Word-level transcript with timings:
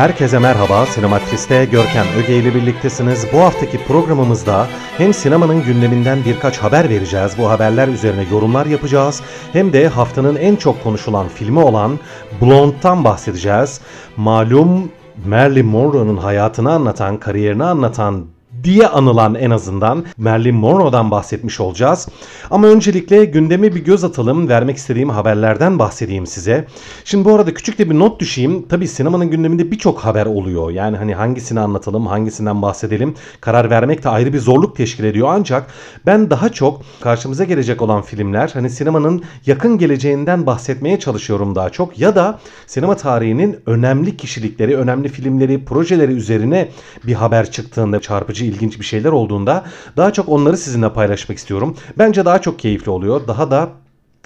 Herkese 0.00 0.38
merhaba, 0.38 0.86
Sinematris'te 0.86 1.64
Görkem 1.64 2.06
Öge 2.18 2.36
ile 2.36 2.54
birliktesiniz. 2.54 3.26
Bu 3.32 3.38
haftaki 3.40 3.84
programımızda 3.84 4.66
hem 4.98 5.14
sinemanın 5.14 5.64
gündeminden 5.64 6.18
birkaç 6.24 6.58
haber 6.58 6.88
vereceğiz, 6.88 7.32
bu 7.38 7.50
haberler 7.50 7.88
üzerine 7.88 8.24
yorumlar 8.32 8.66
yapacağız. 8.66 9.22
Hem 9.52 9.72
de 9.72 9.88
haftanın 9.88 10.36
en 10.36 10.56
çok 10.56 10.82
konuşulan 10.82 11.28
filmi 11.28 11.58
olan 11.58 11.98
Blonde'dan 12.40 13.04
bahsedeceğiz. 13.04 13.80
Malum 14.16 14.90
Marilyn 15.26 15.66
Monroe'nun 15.66 16.16
hayatını 16.16 16.72
anlatan, 16.72 17.16
kariyerini 17.16 17.64
anlatan 17.64 18.26
diye 18.64 18.88
anılan 18.88 19.34
en 19.34 19.50
azından 19.50 20.04
Marilyn 20.16 20.54
Monroe'dan 20.54 21.10
bahsetmiş 21.10 21.60
olacağız. 21.60 22.08
Ama 22.50 22.66
öncelikle 22.66 23.24
gündeme 23.24 23.74
bir 23.74 23.84
göz 23.84 24.04
atalım. 24.04 24.48
Vermek 24.48 24.76
istediğim 24.76 25.10
haberlerden 25.10 25.78
bahsedeyim 25.78 26.26
size. 26.26 26.66
Şimdi 27.04 27.24
bu 27.24 27.34
arada 27.34 27.54
küçük 27.54 27.78
de 27.78 27.90
bir 27.90 27.98
not 27.98 28.20
düşeyim. 28.20 28.68
Tabi 28.68 28.88
sinemanın 28.88 29.30
gündeminde 29.30 29.70
birçok 29.70 30.00
haber 30.00 30.26
oluyor. 30.26 30.70
Yani 30.70 30.96
hani 30.96 31.14
hangisini 31.14 31.60
anlatalım, 31.60 32.06
hangisinden 32.06 32.62
bahsedelim. 32.62 33.14
Karar 33.40 33.70
vermek 33.70 34.04
de 34.04 34.08
ayrı 34.08 34.32
bir 34.32 34.38
zorluk 34.38 34.76
teşkil 34.76 35.04
ediyor. 35.04 35.28
Ancak 35.30 35.66
ben 36.06 36.30
daha 36.30 36.48
çok 36.48 36.82
karşımıza 37.00 37.44
gelecek 37.44 37.82
olan 37.82 38.02
filmler 38.02 38.50
hani 38.54 38.70
sinemanın 38.70 39.22
yakın 39.46 39.78
geleceğinden 39.78 40.46
bahsetmeye 40.46 40.98
çalışıyorum 40.98 41.54
daha 41.54 41.70
çok. 41.70 41.98
Ya 41.98 42.14
da 42.14 42.38
sinema 42.66 42.96
tarihinin 42.96 43.60
önemli 43.66 44.16
kişilikleri, 44.16 44.76
önemli 44.76 45.08
filmleri, 45.08 45.64
projeleri 45.64 46.12
üzerine 46.12 46.68
bir 47.06 47.14
haber 47.14 47.50
çıktığında 47.50 48.00
çarpıcı 48.00 48.49
ilginç 48.50 48.80
bir 48.80 48.84
şeyler 48.84 49.12
olduğunda 49.12 49.64
daha 49.96 50.12
çok 50.12 50.28
onları 50.28 50.56
sizinle 50.56 50.92
paylaşmak 50.92 51.38
istiyorum. 51.38 51.76
Bence 51.98 52.24
daha 52.24 52.40
çok 52.40 52.58
keyifli 52.58 52.90
oluyor. 52.90 53.28
Daha 53.28 53.50
da 53.50 53.68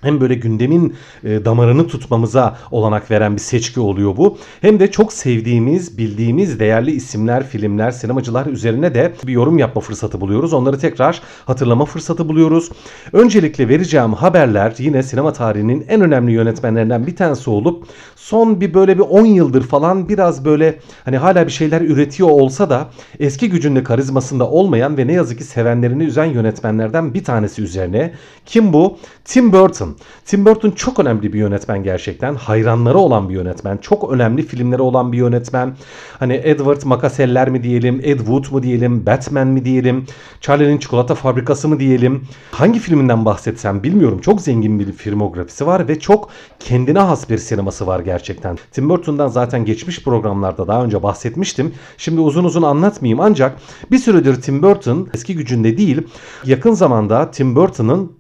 hem 0.03 0.21
böyle 0.21 0.35
gündemin 0.35 0.95
e, 1.25 1.45
damarını 1.45 1.87
tutmamıza 1.87 2.59
olanak 2.71 3.11
veren 3.11 3.35
bir 3.35 3.41
seçki 3.41 3.81
oluyor 3.81 4.17
bu. 4.17 4.39
Hem 4.61 4.81
de 4.81 4.91
çok 4.91 5.13
sevdiğimiz, 5.13 5.99
bildiğimiz 5.99 6.61
değerli 6.61 6.91
isimler, 6.91 7.47
filmler, 7.47 7.91
sinemacılar 7.91 8.47
üzerine 8.47 8.95
de 8.95 9.13
bir 9.27 9.33
yorum 9.33 9.59
yapma 9.59 9.81
fırsatı 9.81 10.21
buluyoruz. 10.21 10.53
Onları 10.53 10.79
tekrar 10.79 11.23
hatırlama 11.47 11.85
fırsatı 11.85 12.29
buluyoruz. 12.29 12.71
Öncelikle 13.13 13.69
vereceğim 13.69 14.13
haberler 14.13 14.75
yine 14.79 15.03
sinema 15.03 15.33
tarihinin 15.33 15.87
en 15.89 16.01
önemli 16.01 16.33
yönetmenlerinden 16.33 17.07
bir 17.07 17.17
tanesi 17.17 17.51
olup 17.51 17.87
son 18.17 18.61
bir 18.61 18.75
böyle 18.75 18.99
bir 18.99 19.03
10 19.03 19.27
yıldır 19.27 19.63
falan 19.63 20.09
biraz 20.09 20.45
böyle 20.45 20.79
hani 21.05 21.17
hala 21.17 21.47
bir 21.47 21.53
şeyler 21.53 21.81
üretiyor 21.81 22.31
olsa 22.31 22.71
da 22.71 22.89
eski 23.21 23.51
gücünde 23.51 23.83
karizmasında 23.83 24.51
olmayan 24.51 24.97
ve 24.97 25.07
ne 25.07 25.13
yazık 25.13 25.39
ki 25.39 25.45
sevenlerini 25.45 26.05
üzen 26.05 26.25
yönetmenlerden 26.25 27.15
bir 27.15 27.25
tanesi 27.25 27.63
üzerine. 27.63 28.13
Kim 28.47 28.73
bu? 28.73 28.99
Tim 29.25 29.53
Burton. 29.53 29.84
Tim 30.25 30.45
Burton 30.45 30.71
çok 30.71 30.99
önemli 30.99 31.33
bir 31.33 31.39
yönetmen 31.39 31.83
gerçekten. 31.83 32.35
Hayranları 32.35 32.99
olan 32.99 33.29
bir 33.29 33.35
yönetmen. 33.35 33.77
Çok 33.77 34.13
önemli 34.13 34.43
filmleri 34.43 34.83
olan 34.83 35.13
bir 35.13 35.19
yönetmen. 35.19 35.77
Hani 36.19 36.41
Edward 36.45 36.83
Makaseller 36.85 37.51
mi 37.51 37.63
diyelim, 37.63 38.01
Ed 38.05 38.19
Wood 38.19 38.45
mu 38.51 38.63
diyelim, 38.63 39.07
Batman 39.07 39.47
mi 39.47 39.65
diyelim, 39.65 40.07
Charlie'nin 40.41 40.79
Çikolata 40.79 41.15
Fabrikası 41.15 41.69
mı 41.69 41.81
diyelim. 41.81 42.27
Hangi 42.51 42.79
filminden 42.79 43.25
bahsetsem 43.25 43.83
bilmiyorum. 43.83 44.21
Çok 44.21 44.41
zengin 44.41 44.79
bir 44.79 44.93
filmografisi 44.93 45.67
var 45.67 45.89
ve 45.89 46.01
çok 46.01 46.29
kendine 46.61 46.99
has 46.99 47.31
bir 47.31 47.39
sineması 47.39 47.87
var 47.87 48.01
gerçekten. 48.01 48.59
Tim 48.73 48.89
Burton'dan 48.89 49.29
zaten 49.29 49.65
geçmiş 49.65 50.03
programlarda 50.05 50.69
daha 50.69 50.85
önce 50.85 51.03
bahsetmiştim. 51.03 51.75
Şimdi 51.97 52.21
uzun 52.21 52.45
uzun 52.45 52.63
anlatmayayım 52.63 53.21
ancak 53.21 53.57
bir 53.91 53.99
süredir 53.99 54.43
Tim 54.43 54.63
Burton 54.63 55.09
eski 55.15 55.37
gücünde 55.37 55.77
değil 55.77 56.03
yakın 56.45 56.73
zamanda 56.73 57.31
Tim 57.31 57.57
Burton'ın 57.57 58.13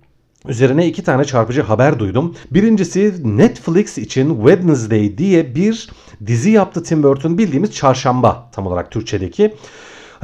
Üzerine 0.49 0.87
iki 0.87 1.03
tane 1.03 1.25
çarpıcı 1.25 1.63
haber 1.63 1.99
duydum. 1.99 2.35
Birincisi 2.51 3.15
Netflix 3.37 3.99
için 3.99 4.37
Wednesday 4.37 5.19
diye 5.19 5.55
bir 5.55 5.91
dizi 6.27 6.51
yaptı 6.51 6.83
Tim 6.83 7.03
Burton 7.03 7.39
bildiğimiz 7.39 7.73
çarşamba 7.73 8.51
tam 8.53 8.67
olarak 8.67 8.91
Türkçedeki. 8.91 9.55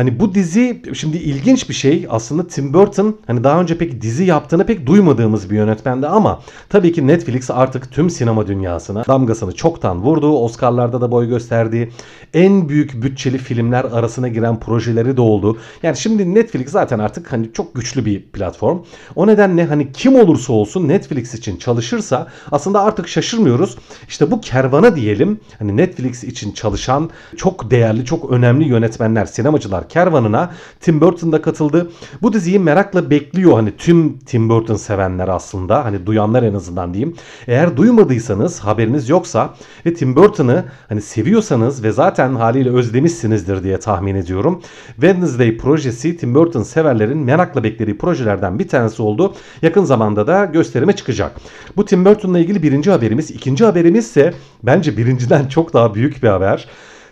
Hani 0.01 0.21
bu 0.21 0.35
dizi 0.35 0.83
şimdi 0.95 1.17
ilginç 1.17 1.69
bir 1.69 1.75
şey. 1.75 2.07
Aslında 2.11 2.47
Tim 2.47 2.75
Burton 2.75 3.17
hani 3.27 3.45
daha 3.45 3.61
önce 3.61 3.79
pek 3.79 4.03
dizi 4.03 4.25
yaptığını 4.25 4.67
pek 4.67 4.87
duymadığımız 4.87 5.51
bir 5.51 5.57
yönetmendi 5.57 6.07
ama 6.07 6.41
tabii 6.69 6.93
ki 6.93 7.07
Netflix 7.07 7.51
artık 7.51 7.93
tüm 7.93 8.11
sinema 8.11 8.47
dünyasına 8.47 9.05
damgasını 9.05 9.55
çoktan 9.55 10.03
vurdu. 10.03 10.39
Oscar'larda 10.39 11.01
da 11.01 11.11
boy 11.11 11.29
gösterdi. 11.29 11.93
En 12.35 12.69
büyük 12.69 13.03
bütçeli 13.03 13.39
filmler 13.39 13.85
arasına 13.85 14.29
giren 14.29 14.61
projeleri 14.61 15.17
de 15.17 15.21
oldu. 15.21 15.59
Yani 15.83 15.97
şimdi 15.97 16.35
Netflix 16.35 16.71
zaten 16.71 16.99
artık 16.99 17.33
hani 17.33 17.53
çok 17.53 17.75
güçlü 17.75 18.05
bir 18.05 18.23
platform. 18.23 18.79
O 19.17 19.27
nedenle 19.27 19.65
hani 19.65 19.93
kim 19.93 20.17
olursa 20.17 20.53
olsun 20.53 20.89
Netflix 20.89 21.35
için 21.35 21.57
çalışırsa 21.57 22.27
aslında 22.53 22.83
artık 22.83 23.09
şaşırmıyoruz. 23.09 23.77
İşte 24.09 24.31
bu 24.31 24.41
kervana 24.41 24.97
diyelim 24.97 25.41
hani 25.59 25.77
Netflix 25.77 26.25
için 26.25 26.53
çalışan 26.53 27.11
çok 27.37 27.71
değerli, 27.71 28.05
çok 28.05 28.31
önemli 28.31 28.69
yönetmenler, 28.69 29.27
sinemacılar 29.27 29.90
kervanına 29.91 30.51
Tim 30.81 31.01
Burton 31.01 31.33
da 31.33 31.43
katıldı. 31.43 31.91
Bu 32.23 32.33
diziyi 32.33 32.59
merakla 32.59 33.11
bekliyor 33.11 33.53
hani 33.53 33.77
tüm 33.77 34.19
Tim 34.19 34.49
Burton 34.49 34.77
sevenler 34.77 35.29
aslında. 35.29 35.85
Hani 35.85 36.07
duyanlar 36.07 36.43
en 36.43 36.55
azından 36.55 36.95
diyeyim. 36.95 37.17
Eğer 37.47 37.77
duymadıysanız 37.77 38.61
haberiniz 38.61 39.09
yoksa 39.09 39.55
ve 39.87 39.95
Tim 39.95 40.17
Burton'ı 40.17 40.65
hani 40.89 41.01
seviyorsanız 41.01 41.83
ve 41.83 41.93
zaten 41.93 42.35
haliyle 42.35 42.71
özlemişsinizdir 42.71 43.63
diye 43.63 43.81
tahmin 43.81 44.15
ediyorum. 44.15 44.63
Wednesday 44.87 45.57
projesi 45.57 46.17
Tim 46.17 46.35
Burton 46.35 46.63
severlerin 46.63 47.19
merakla 47.19 47.65
beklediği 47.65 47.99
projelerden 47.99 48.59
bir 48.59 48.69
tanesi 48.69 49.03
oldu. 49.03 49.35
Yakın 49.63 49.85
zamanda 49.85 50.27
da 50.27 50.45
gösterime 50.45 50.93
çıkacak. 50.93 51.37
Bu 51.77 51.85
Tim 51.85 52.05
Burton'la 52.05 52.39
ilgili 52.39 52.63
birinci 52.63 52.91
haberimiz. 52.91 53.31
İkinci 53.31 53.65
haberimiz 53.65 54.07
ise 54.07 54.35
bence 54.63 54.97
birinciden 54.97 55.47
çok 55.47 55.73
daha 55.73 55.95
büyük 55.95 56.23
bir 56.23 56.29
haber. 56.29 56.69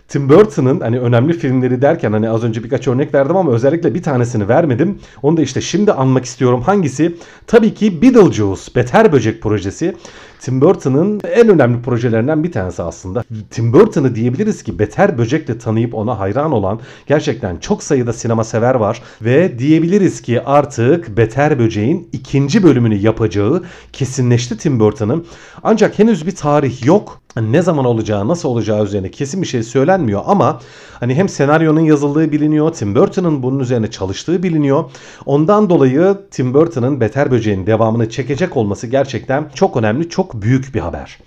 Tim 0.09 0.29
Burton'ın 0.29 0.79
hani 0.79 0.99
önemli 0.99 1.33
filmleri 1.33 1.81
derken 1.81 2.11
hani 2.11 2.29
az 2.29 2.43
önce 2.43 2.63
birkaç 2.63 2.87
örnek 2.87 3.13
verdim 3.13 3.35
ama 3.35 3.51
özellikle 3.51 3.93
bir 3.93 4.03
tanesini 4.03 4.47
vermedim. 4.47 4.99
Onu 5.23 5.37
da 5.37 5.41
işte 5.41 5.61
şimdi 5.61 5.93
anmak 5.93 6.25
istiyorum. 6.25 6.61
Hangisi? 6.61 7.15
Tabii 7.47 7.73
ki 7.73 8.01
Beetlejuice, 8.01 8.61
Beter 8.75 9.11
Böcek 9.11 9.41
projesi. 9.41 9.95
Tim 10.39 10.61
Burton'ın 10.61 11.21
en 11.33 11.49
önemli 11.49 11.81
projelerinden 11.81 12.43
bir 12.43 12.51
tanesi 12.51 12.83
aslında. 12.83 13.23
Tim 13.49 13.73
Burton'ı 13.73 14.15
diyebiliriz 14.15 14.63
ki 14.63 14.79
Beter 14.79 15.17
Böcek'le 15.17 15.59
tanıyıp 15.63 15.95
ona 15.95 16.19
hayran 16.19 16.51
olan 16.51 16.79
gerçekten 17.07 17.57
çok 17.57 17.83
sayıda 17.83 18.13
sinema 18.13 18.43
sever 18.43 18.75
var 18.75 19.01
ve 19.21 19.59
diyebiliriz 19.59 20.21
ki 20.21 20.41
artık 20.41 21.17
Beter 21.17 21.59
Böcek'in 21.59 22.09
ikinci 22.13 22.63
bölümünü 22.63 22.95
yapacağı 22.95 23.63
kesinleşti 23.93 24.57
Tim 24.57 24.79
Burton'ın. 24.79 25.25
Ancak 25.63 25.99
henüz 25.99 26.27
bir 26.27 26.35
tarih 26.35 26.85
yok. 26.85 27.21
Ne 27.37 27.61
zaman 27.61 27.85
olacağı, 27.85 28.27
nasıl 28.27 28.49
olacağı 28.49 28.83
üzerine 28.83 29.11
kesin 29.11 29.41
bir 29.41 29.47
şey 29.47 29.63
söylenmiyor 29.63 30.21
ama 30.25 30.61
hani 30.99 31.15
hem 31.15 31.29
senaryonun 31.29 31.79
yazıldığı 31.79 32.31
biliniyor, 32.31 32.73
Tim 32.73 32.95
Burton'ın 32.95 33.43
bunun 33.43 33.59
üzerine 33.59 33.91
çalıştığı 33.91 34.43
biliniyor. 34.43 34.91
Ondan 35.25 35.69
dolayı 35.69 36.17
Tim 36.31 36.53
Burton'ın 36.53 37.01
Beter 37.01 37.31
Böceğin 37.31 37.67
devamını 37.67 38.09
çekecek 38.09 38.57
olması 38.57 38.87
gerçekten 38.87 39.49
çok 39.55 39.77
önemli, 39.77 40.09
çok 40.09 40.41
büyük 40.41 40.75
bir 40.75 40.79
haber. 40.79 41.17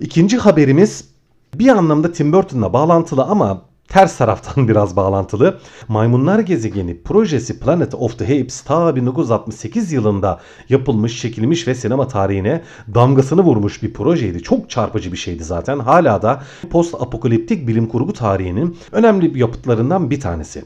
İkinci 0.00 0.38
haberimiz 0.38 1.04
bir 1.54 1.68
anlamda 1.68 2.12
Tim 2.12 2.32
Burton'la 2.32 2.72
bağlantılı 2.72 3.24
ama 3.24 3.62
ters 3.92 4.18
taraftan 4.18 4.68
biraz 4.68 4.96
bağlantılı. 4.96 5.58
Maymunlar 5.88 6.38
Gezegeni 6.38 7.02
projesi 7.02 7.60
Planet 7.60 7.94
of 7.94 8.18
the 8.18 8.24
Apes 8.24 8.60
ta 8.60 8.96
1968 8.96 9.92
yılında 9.92 10.40
yapılmış, 10.68 11.20
çekilmiş 11.20 11.68
ve 11.68 11.74
sinema 11.74 12.08
tarihine 12.08 12.62
damgasını 12.94 13.42
vurmuş 13.42 13.82
bir 13.82 13.92
projeydi. 13.92 14.42
Çok 14.42 14.70
çarpıcı 14.70 15.12
bir 15.12 15.16
şeydi 15.16 15.44
zaten. 15.44 15.78
Hala 15.78 16.22
da 16.22 16.42
post 16.70 16.94
apokaliptik 16.94 17.68
bilim 17.68 17.86
kurgu 17.86 18.12
tarihinin 18.12 18.76
önemli 18.92 19.38
yapıtlarından 19.38 20.10
bir 20.10 20.20
tanesi. 20.20 20.64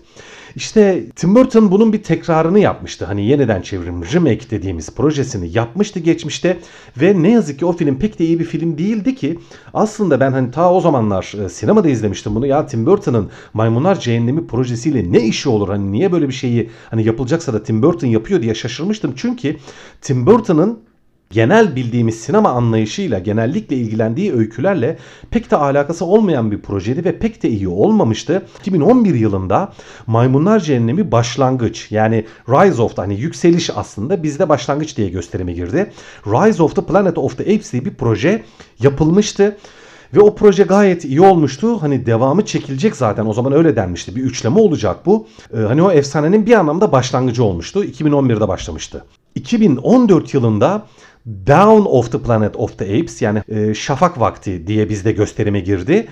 İşte 0.57 1.07
Tim 1.17 1.35
Burton 1.35 1.71
bunun 1.71 1.93
bir 1.93 2.03
tekrarını 2.03 2.59
yapmıştı. 2.59 3.05
Hani 3.05 3.27
yeniden 3.27 3.63
çevrim 3.63 4.03
remake 4.13 4.51
dediğimiz 4.51 4.91
projesini 4.95 5.57
yapmıştı 5.57 6.01
geçmişte 6.01 6.59
ve 6.97 7.23
ne 7.23 7.31
yazık 7.31 7.59
ki 7.59 7.67
o 7.67 7.73
film 7.73 7.99
pek 7.99 8.19
de 8.19 8.25
iyi 8.25 8.39
bir 8.39 8.45
film 8.45 8.79
değildi 8.79 9.15
ki 9.15 9.39
aslında 9.75 10.21
ben 10.21 10.33
hani 10.33 10.51
ta 10.51 10.73
o 10.73 10.81
zamanlar 10.81 11.35
e, 11.45 11.49
sinemada 11.49 11.89
izlemiştim 11.89 12.35
bunu. 12.35 12.47
Ya 12.47 12.67
Tim 12.67 12.87
Burton'ın 12.87 13.31
Maymunlar 13.55 14.01
Cehennemi 14.01 14.47
projesiyle 14.47 15.13
ne 15.13 15.21
işi 15.21 15.49
olur? 15.49 15.69
Hani 15.69 15.93
niye 15.93 16.13
böyle 16.13 16.29
bir 16.29 16.35
şeyi 16.35 16.71
hani 16.91 17.05
yapılacaksa 17.05 17.53
da 17.53 17.63
Tim 17.63 17.83
Burton 17.83 18.09
yapıyor 18.09 18.43
diye 18.43 18.55
şaşırmıştım. 18.55 19.13
Çünkü 19.17 19.57
Tim 20.01 20.27
Burton'ın 20.27 20.79
genel 21.31 21.77
bildiğimiz 21.77 22.21
sinema 22.21 22.51
anlayışıyla 22.51 23.19
genellikle 23.19 23.77
ilgilendiği 23.77 24.35
öykülerle 24.35 24.99
pek 25.31 25.51
de 25.51 25.57
alakası 25.57 26.05
olmayan 26.05 26.51
bir 26.51 26.61
projeydi 26.63 27.05
ve 27.05 27.19
pek 27.19 27.43
de 27.43 27.49
iyi 27.49 27.69
olmamıştı. 27.69 28.43
2011 28.61 29.15
yılında 29.15 29.73
Maymunlar 30.07 30.61
Cehennemi 30.61 31.13
başlangıç 31.13 31.93
yani 31.93 32.25
Rise 32.49 32.83
of 32.83 32.97
the 32.97 33.03
hani 33.03 33.21
yükseliş 33.21 33.71
aslında 33.77 34.23
bizde 34.23 34.49
başlangıç 34.49 34.97
diye 34.97 35.09
gösterime 35.09 35.53
girdi. 35.53 35.93
Rise 36.27 36.63
of 36.63 36.77
the 36.77 36.85
Planet 36.85 37.19
of 37.19 37.37
the 37.37 37.43
Apes 37.43 37.73
diye 37.73 37.85
bir 37.85 37.95
proje 37.95 38.45
yapılmıştı. 38.81 39.57
Ve 40.15 40.21
o 40.21 40.35
proje 40.35 40.63
gayet 40.63 41.05
iyi 41.05 41.21
olmuştu. 41.21 41.83
Hani 41.83 42.07
devamı 42.07 42.45
çekilecek 42.45 42.97
zaten. 42.97 43.27
O 43.27 43.33
zaman 43.33 43.53
öyle 43.53 43.77
denmişti. 43.77 44.17
Bir 44.17 44.23
üçleme 44.23 44.61
olacak 44.61 45.07
bu. 45.07 45.27
Ee, 45.55 45.57
hani 45.57 45.83
o 45.83 45.91
efsanenin 45.91 46.47
bir 46.47 46.53
anlamda 46.53 46.93
başlangıcı 46.93 47.45
olmuştu. 47.45 47.85
2011'de 47.85 48.49
başlamıştı. 48.49 49.05
2014 49.35 50.35
yılında 50.35 50.87
Down 51.27 51.87
of 51.87 52.13
the 52.13 52.23
Planet 52.23 52.57
of 52.57 52.79
the 52.79 52.85
Apes 52.85 53.23
yani 53.23 53.43
e, 53.49 53.75
şafak 53.75 54.21
vakti 54.21 54.67
diye 54.67 54.89
bizde 54.89 55.13
gösterime 55.13 55.61
girdi. 55.61 56.07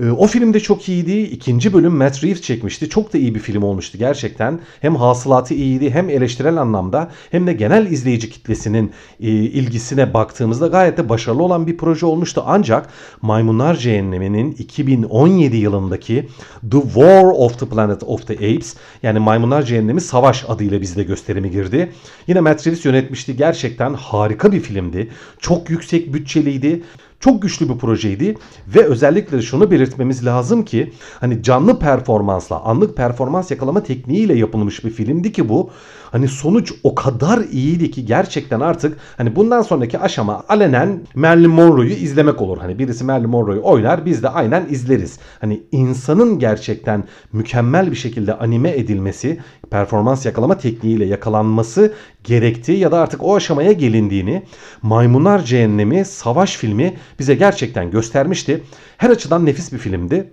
Ee, 0.00 0.10
o 0.10 0.26
film 0.26 0.54
de 0.54 0.60
çok 0.60 0.88
iyiydi. 0.88 1.20
İkinci 1.20 1.72
bölüm 1.72 1.96
Matt 1.96 2.24
Reeves 2.24 2.42
çekmişti. 2.42 2.88
Çok 2.88 3.12
da 3.12 3.18
iyi 3.18 3.34
bir 3.34 3.40
film 3.40 3.62
olmuştu 3.62 3.98
gerçekten. 3.98 4.60
Hem 4.80 4.96
hasılatı 4.96 5.54
iyiydi 5.54 5.90
hem 5.90 6.10
eleştirel 6.10 6.56
anlamda 6.56 7.10
hem 7.30 7.46
de 7.46 7.52
genel 7.52 7.86
izleyici 7.86 8.30
kitlesinin 8.30 8.92
e, 9.20 9.28
ilgisine 9.28 10.14
baktığımızda 10.14 10.66
gayet 10.66 10.98
de 10.98 11.08
başarılı 11.08 11.42
olan 11.42 11.66
bir 11.66 11.76
proje 11.76 12.06
olmuştu. 12.06 12.42
Ancak 12.46 12.88
Maymunlar 13.22 13.76
Cehennemi'nin 13.76 14.52
2017 14.52 15.56
yılındaki 15.56 16.28
The 16.70 16.80
War 16.80 17.24
of 17.24 17.58
the 17.58 17.66
Planet 17.66 18.02
of 18.02 18.26
the 18.26 18.34
Apes 18.34 18.76
yani 19.02 19.18
Maymunlar 19.18 19.62
Cehennemi 19.62 20.00
Savaş 20.00 20.44
adıyla 20.48 20.80
bizde 20.80 21.02
gösterimi 21.02 21.50
girdi. 21.50 21.92
Yine 22.26 22.40
Matt 22.40 22.66
Reeves 22.66 22.84
yönetmişti. 22.84 23.36
Gerçekten 23.36 23.94
harika 23.94 24.52
bir 24.52 24.60
filmdi. 24.60 25.08
Çok 25.38 25.70
yüksek 25.70 26.14
bütçeliydi. 26.14 26.82
Çok 27.22 27.42
güçlü 27.42 27.68
bir 27.68 27.78
projeydi 27.78 28.34
ve 28.66 28.84
özellikle 28.84 29.42
şunu 29.42 29.70
belirtmemiz 29.70 30.26
lazım 30.26 30.64
ki 30.64 30.92
hani 31.20 31.42
canlı 31.42 31.78
performansla, 31.78 32.60
anlık 32.60 32.96
performans 32.96 33.50
yakalama 33.50 33.82
tekniğiyle 33.82 34.34
yapılmış 34.38 34.84
bir 34.84 34.90
filmdi 34.90 35.32
ki 35.32 35.48
bu. 35.48 35.70
Hani 36.12 36.28
sonuç 36.28 36.72
o 36.82 36.94
kadar 36.94 37.38
iyiydi 37.38 37.90
ki 37.90 38.06
gerçekten 38.06 38.60
artık 38.60 38.98
hani 39.16 39.36
bundan 39.36 39.62
sonraki 39.62 39.98
aşama 39.98 40.44
alenen 40.48 41.00
Marilyn 41.14 41.50
Monroe'yu 41.50 41.92
izlemek 41.92 42.42
olur. 42.42 42.58
Hani 42.58 42.78
birisi 42.78 43.04
Marilyn 43.04 43.30
Monroe'yu 43.30 43.62
oynar 43.62 44.06
biz 44.06 44.22
de 44.22 44.28
aynen 44.28 44.66
izleriz. 44.70 45.18
Hani 45.40 45.62
insanın 45.72 46.38
gerçekten 46.38 47.04
mükemmel 47.32 47.90
bir 47.90 47.96
şekilde 47.96 48.34
anime 48.34 48.70
edilmesi, 48.70 49.40
performans 49.70 50.26
yakalama 50.26 50.58
tekniğiyle 50.58 51.04
yakalanması 51.04 51.92
gerektiği 52.24 52.78
ya 52.78 52.92
da 52.92 52.98
artık 52.98 53.22
o 53.22 53.36
aşamaya 53.36 53.72
gelindiğini 53.72 54.42
Maymunlar 54.82 55.44
Cehennemi 55.44 56.04
savaş 56.04 56.56
filmi 56.56 56.94
bize 57.18 57.34
gerçekten 57.34 57.90
göstermişti. 57.90 58.62
Her 58.96 59.10
açıdan 59.10 59.46
nefis 59.46 59.72
bir 59.72 59.78
filmdi. 59.78 60.32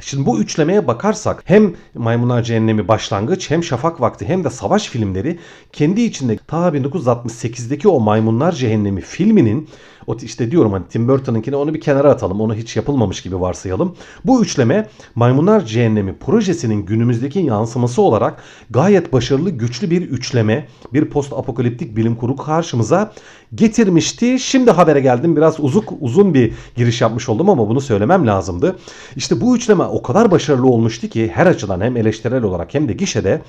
Şimdi 0.00 0.26
bu 0.26 0.40
üçlemeye 0.40 0.86
bakarsak 0.86 1.42
hem 1.44 1.74
Maymunlar 1.94 2.42
Cehennemi 2.42 2.88
başlangıç 2.88 3.50
hem 3.50 3.64
Şafak 3.64 4.00
Vakti 4.00 4.28
hem 4.28 4.44
de 4.44 4.50
savaş 4.50 4.88
filmleri 4.88 5.38
kendi 5.72 6.00
içinde 6.00 6.38
ta 6.46 6.68
1968'deki 6.68 7.88
o 7.88 8.00
Maymunlar 8.00 8.52
Cehennemi 8.52 9.00
filminin 9.00 9.68
o 10.06 10.16
işte 10.22 10.50
diyorum 10.50 10.72
hani 10.72 10.84
Tim 10.88 11.08
Burton'ınkini 11.08 11.56
onu 11.56 11.74
bir 11.74 11.80
kenara 11.80 12.10
atalım. 12.10 12.40
Onu 12.40 12.54
hiç 12.54 12.76
yapılmamış 12.76 13.22
gibi 13.22 13.40
varsayalım. 13.40 13.96
Bu 14.24 14.42
üçleme 14.42 14.88
Maymunlar 15.14 15.64
Cehennemi 15.66 16.18
projesinin 16.18 16.86
günümüzdeki 16.86 17.38
yansıması 17.38 18.02
olarak 18.02 18.42
gayet 18.70 19.12
başarılı 19.12 19.50
güçlü 19.50 19.90
bir 19.90 20.02
üçleme, 20.02 20.68
bir 20.92 21.04
post 21.04 21.32
apokaliptik 21.32 21.96
bilim 21.96 22.16
kurgu 22.16 22.36
karşımıza 22.36 23.12
getirmişti. 23.54 24.38
Şimdi 24.38 24.70
habere 24.70 25.00
geldim. 25.00 25.36
Biraz 25.36 25.60
uzuk 25.60 25.92
uzun 26.00 26.34
bir 26.34 26.52
giriş 26.76 27.00
yapmış 27.00 27.28
oldum 27.28 27.50
ama 27.50 27.68
bunu 27.68 27.80
söylemem 27.80 28.26
lazımdı. 28.26 28.76
İşte 29.16 29.40
bu 29.40 29.56
üçleme 29.56 29.84
o 29.84 30.02
kadar 30.02 30.30
başarılı 30.30 30.66
olmuştu 30.66 31.08
ki 31.08 31.30
her 31.34 31.46
açıdan 31.46 31.80
hem 31.80 31.96
eleştirel 31.96 32.42
olarak 32.42 32.74
hem 32.74 32.88
de 32.88 32.92
gişede 32.92 33.42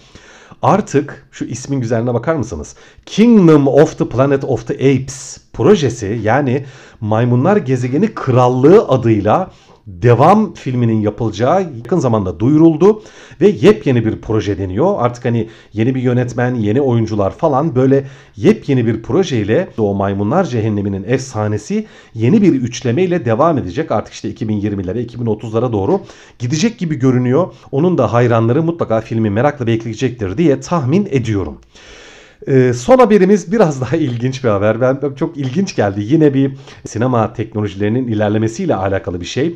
Artık 0.62 1.27
şu 1.31 1.45
ismin 1.45 1.81
güzelliğine 1.81 2.13
bakar 2.13 2.36
mısınız? 2.36 2.75
Kingdom 3.06 3.68
of 3.68 3.97
the 3.97 4.09
Planet 4.09 4.44
of 4.44 4.68
the 4.68 4.74
Apes 4.74 5.38
projesi 5.53 6.19
yani 6.24 6.65
Maymunlar 7.01 7.57
Gezegeni 7.57 8.13
Krallığı 8.13 8.88
adıyla 8.88 9.51
devam 9.87 10.53
filminin 10.53 11.01
yapılacağı 11.01 11.61
yakın 11.61 11.99
zamanda 11.99 12.39
duyuruldu 12.39 13.03
ve 13.41 13.47
yepyeni 13.47 14.05
bir 14.05 14.21
proje 14.21 14.57
deniyor. 14.57 14.95
Artık 14.97 15.25
hani 15.25 15.49
yeni 15.73 15.95
bir 15.95 16.01
yönetmen, 16.01 16.55
yeni 16.55 16.81
oyuncular 16.81 17.31
falan 17.31 17.75
böyle 17.75 18.07
yepyeni 18.35 18.85
bir 18.85 19.01
projeyle 19.01 19.69
o 19.77 19.93
Maymunlar 19.93 20.43
Cehennemi'nin 20.43 21.03
efsanesi 21.07 21.85
yeni 22.13 22.41
bir 22.41 22.53
üçlemeyle 22.53 23.25
devam 23.25 23.57
edecek. 23.57 23.91
Artık 23.91 24.13
işte 24.13 24.31
2020'lere, 24.31 25.07
2030'lara 25.07 25.71
doğru 25.71 26.01
gidecek 26.39 26.77
gibi 26.77 26.95
görünüyor. 26.95 27.53
Onun 27.71 27.97
da 27.97 28.13
hayranları 28.13 28.63
mutlaka 28.63 29.01
filmi 29.01 29.29
merakla 29.29 29.67
bekleyecektir 29.67 30.37
diye 30.37 30.59
tahmin 30.59 31.07
ediyorum. 31.11 31.57
Ee, 32.47 32.74
son 32.74 32.97
haberimiz 32.97 33.51
biraz 33.51 33.81
daha 33.81 33.95
ilginç 33.95 34.44
bir 34.44 34.50
haber. 34.50 34.81
Ben, 34.81 35.00
çok 35.15 35.38
ilginç 35.38 35.75
geldi. 35.75 36.01
Yine 36.03 36.33
bir 36.33 36.51
sinema 36.86 37.33
teknolojilerinin 37.33 38.07
ilerlemesiyle 38.07 38.75
alakalı 38.75 39.21
bir 39.21 39.25
şey. 39.25 39.56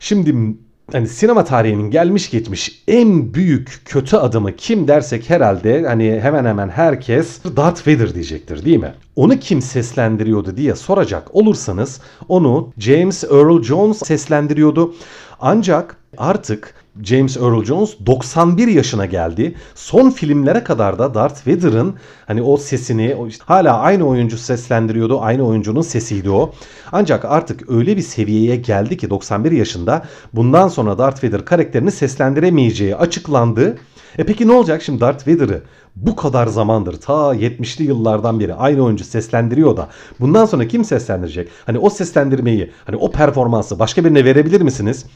Şimdi 0.00 0.56
hani 0.92 1.08
sinema 1.08 1.44
tarihinin 1.44 1.90
gelmiş 1.90 2.30
geçmiş 2.30 2.82
en 2.88 3.34
büyük 3.34 3.82
kötü 3.84 4.16
adımı 4.16 4.56
kim 4.56 4.88
dersek 4.88 5.30
herhalde 5.30 5.82
hani 5.86 6.20
hemen 6.22 6.44
hemen 6.44 6.68
herkes 6.68 7.44
Darth 7.56 7.88
Vader 7.88 8.14
diyecektir 8.14 8.64
değil 8.64 8.78
mi? 8.78 8.94
Onu 9.16 9.38
kim 9.38 9.62
seslendiriyordu 9.62 10.56
diye 10.56 10.74
soracak 10.74 11.34
olursanız 11.34 12.00
onu 12.28 12.72
James 12.78 13.24
Earl 13.24 13.62
Jones 13.62 13.98
seslendiriyordu. 13.98 14.94
Ancak 15.40 15.96
artık 16.18 16.74
James 17.02 17.36
Earl 17.36 17.64
Jones 17.64 17.96
91 18.06 18.68
yaşına 18.68 19.06
geldi. 19.06 19.54
Son 19.74 20.10
filmlere 20.10 20.64
kadar 20.64 20.98
da 20.98 21.14
Darth 21.14 21.48
Vader'ın 21.48 21.94
hani 22.26 22.42
o 22.42 22.56
sesini 22.56 23.14
o 23.14 23.26
işte, 23.26 23.44
hala 23.46 23.78
aynı 23.78 24.06
oyuncu 24.06 24.38
seslendiriyordu. 24.38 25.20
Aynı 25.20 25.46
oyuncunun 25.46 25.82
sesiydi 25.82 26.30
o. 26.30 26.52
Ancak 26.92 27.24
artık 27.24 27.70
öyle 27.70 27.96
bir 27.96 28.02
seviyeye 28.02 28.56
geldi 28.56 28.96
ki 28.96 29.10
91 29.10 29.52
yaşında 29.52 30.04
bundan 30.32 30.68
sonra 30.68 30.98
Darth 30.98 31.24
Vader 31.24 31.44
karakterini 31.44 31.90
seslendiremeyeceği 31.90 32.96
açıklandı. 32.96 33.78
E 34.18 34.24
peki 34.24 34.48
ne 34.48 34.52
olacak 34.52 34.82
şimdi 34.82 35.00
Darth 35.00 35.28
Vader'ı 35.28 35.62
bu 35.96 36.16
kadar 36.16 36.46
zamandır 36.46 37.00
ta 37.00 37.34
70'li 37.34 37.84
yıllardan 37.84 38.40
beri 38.40 38.54
aynı 38.54 38.84
oyuncu 38.84 39.04
seslendiriyor 39.04 39.76
da 39.76 39.88
bundan 40.20 40.46
sonra 40.46 40.68
kim 40.68 40.84
seslendirecek? 40.84 41.48
Hani 41.66 41.78
o 41.78 41.90
seslendirmeyi 41.90 42.70
hani 42.84 42.96
o 42.96 43.10
performansı 43.10 43.78
başka 43.78 44.04
birine 44.04 44.24
verebilir 44.24 44.60
misiniz? 44.60 45.06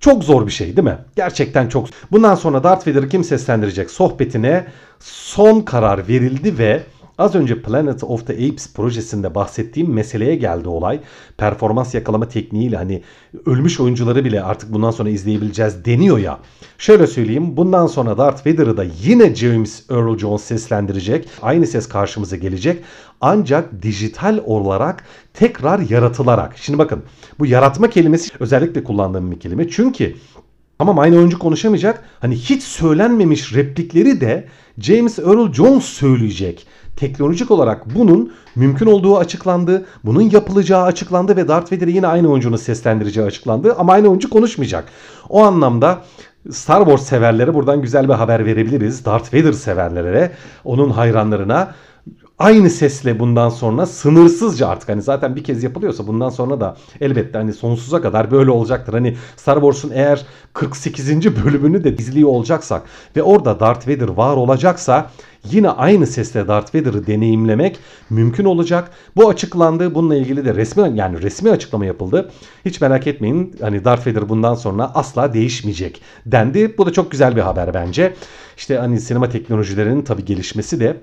Çok 0.00 0.24
zor 0.24 0.46
bir 0.46 0.52
şey 0.52 0.76
değil 0.76 0.88
mi? 0.88 0.98
Gerçekten 1.16 1.68
çok. 1.68 1.88
Bundan 2.12 2.34
sonra 2.34 2.64
Darth 2.64 2.88
Vader'ı 2.88 3.08
kim 3.08 3.24
seslendirecek 3.24 3.90
sohbetine 3.90 4.66
son 5.00 5.60
karar 5.60 6.08
verildi 6.08 6.58
ve 6.58 6.82
Az 7.18 7.34
önce 7.34 7.62
Planet 7.62 8.04
of 8.04 8.26
the 8.26 8.32
Apes 8.32 8.72
projesinde 8.74 9.34
bahsettiğim 9.34 9.92
meseleye 9.92 10.36
geldi 10.36 10.68
olay. 10.68 11.00
Performans 11.36 11.94
yakalama 11.94 12.28
tekniğiyle 12.28 12.76
hani 12.76 13.02
ölmüş 13.46 13.80
oyuncuları 13.80 14.24
bile 14.24 14.42
artık 14.42 14.72
bundan 14.72 14.90
sonra 14.90 15.08
izleyebileceğiz 15.08 15.84
deniyor 15.84 16.18
ya. 16.18 16.38
Şöyle 16.78 17.06
söyleyeyim 17.06 17.56
bundan 17.56 17.86
sonra 17.86 18.18
Darth 18.18 18.46
Vader'ı 18.46 18.76
da 18.76 18.84
yine 19.02 19.34
James 19.34 19.90
Earl 19.90 20.18
Jones 20.18 20.42
seslendirecek. 20.42 21.28
Aynı 21.42 21.66
ses 21.66 21.88
karşımıza 21.88 22.36
gelecek. 22.36 22.82
Ancak 23.20 23.82
dijital 23.82 24.40
olarak 24.44 25.04
tekrar 25.34 25.78
yaratılarak. 25.78 26.58
Şimdi 26.58 26.78
bakın 26.78 27.02
bu 27.38 27.46
yaratma 27.46 27.90
kelimesi 27.90 28.30
özellikle 28.40 28.84
kullandığım 28.84 29.30
bir 29.30 29.40
kelime. 29.40 29.68
Çünkü 29.68 30.14
Tamam 30.78 30.98
aynı 30.98 31.16
oyuncu 31.16 31.38
konuşamayacak. 31.38 32.04
Hani 32.20 32.36
hiç 32.36 32.62
söylenmemiş 32.62 33.54
replikleri 33.54 34.20
de 34.20 34.48
James 34.78 35.18
Earl 35.18 35.52
Jones 35.52 35.84
söyleyecek. 35.84 36.66
Teknolojik 36.96 37.50
olarak 37.50 37.94
bunun 37.94 38.32
mümkün 38.56 38.86
olduğu 38.86 39.18
açıklandı. 39.18 39.86
Bunun 40.04 40.20
yapılacağı 40.20 40.82
açıklandı 40.82 41.36
ve 41.36 41.48
Darth 41.48 41.72
Vader'ı 41.72 41.90
yine 41.90 42.06
aynı 42.06 42.28
oyuncunun 42.30 42.56
seslendireceği 42.56 43.26
açıklandı. 43.26 43.74
Ama 43.78 43.92
aynı 43.92 44.08
oyuncu 44.08 44.30
konuşmayacak. 44.30 44.84
O 45.28 45.42
anlamda 45.42 46.02
Star 46.50 46.84
Wars 46.84 47.02
severlere 47.02 47.54
buradan 47.54 47.82
güzel 47.82 48.08
bir 48.08 48.14
haber 48.14 48.46
verebiliriz. 48.46 49.04
Darth 49.04 49.34
Vader 49.34 49.52
severlere, 49.52 50.32
onun 50.64 50.90
hayranlarına 50.90 51.74
aynı 52.38 52.70
sesle 52.70 53.18
bundan 53.20 53.48
sonra 53.48 53.86
sınırsızca 53.86 54.68
artık 54.68 54.88
hani 54.88 55.02
zaten 55.02 55.36
bir 55.36 55.44
kez 55.44 55.62
yapılıyorsa 55.62 56.06
bundan 56.06 56.28
sonra 56.28 56.60
da 56.60 56.76
elbette 57.00 57.38
hani 57.38 57.52
sonsuza 57.52 58.02
kadar 58.02 58.30
böyle 58.30 58.50
olacaktır. 58.50 58.92
Hani 58.92 59.16
Star 59.36 59.54
Wars'un 59.54 59.90
eğer 59.90 60.26
48. 60.52 61.44
bölümünü 61.44 61.84
de 61.84 61.96
izliyor 61.96 62.28
olacaksak 62.28 62.82
ve 63.16 63.22
orada 63.22 63.60
Darth 63.60 63.88
Vader 63.88 64.08
var 64.08 64.36
olacaksa 64.36 65.10
yine 65.50 65.70
aynı 65.70 66.06
sesle 66.06 66.48
Darth 66.48 66.74
Vader'ı 66.74 67.06
deneyimlemek 67.06 67.78
mümkün 68.10 68.44
olacak. 68.44 68.90
Bu 69.16 69.28
açıklandı. 69.28 69.94
Bununla 69.94 70.16
ilgili 70.16 70.44
de 70.44 70.54
resmi 70.54 70.98
yani 70.98 71.22
resmi 71.22 71.50
açıklama 71.50 71.86
yapıldı. 71.86 72.30
Hiç 72.64 72.80
merak 72.80 73.06
etmeyin. 73.06 73.56
Hani 73.60 73.84
Darth 73.84 74.06
Vader 74.06 74.28
bundan 74.28 74.54
sonra 74.54 74.90
asla 74.94 75.32
değişmeyecek 75.32 76.02
dendi. 76.26 76.78
Bu 76.78 76.86
da 76.86 76.92
çok 76.92 77.10
güzel 77.10 77.36
bir 77.36 77.40
haber 77.40 77.74
bence. 77.74 78.14
İşte 78.56 78.78
hani 78.78 79.00
sinema 79.00 79.28
teknolojilerinin 79.28 80.02
tabii 80.02 80.24
gelişmesi 80.24 80.80
de 80.80 80.96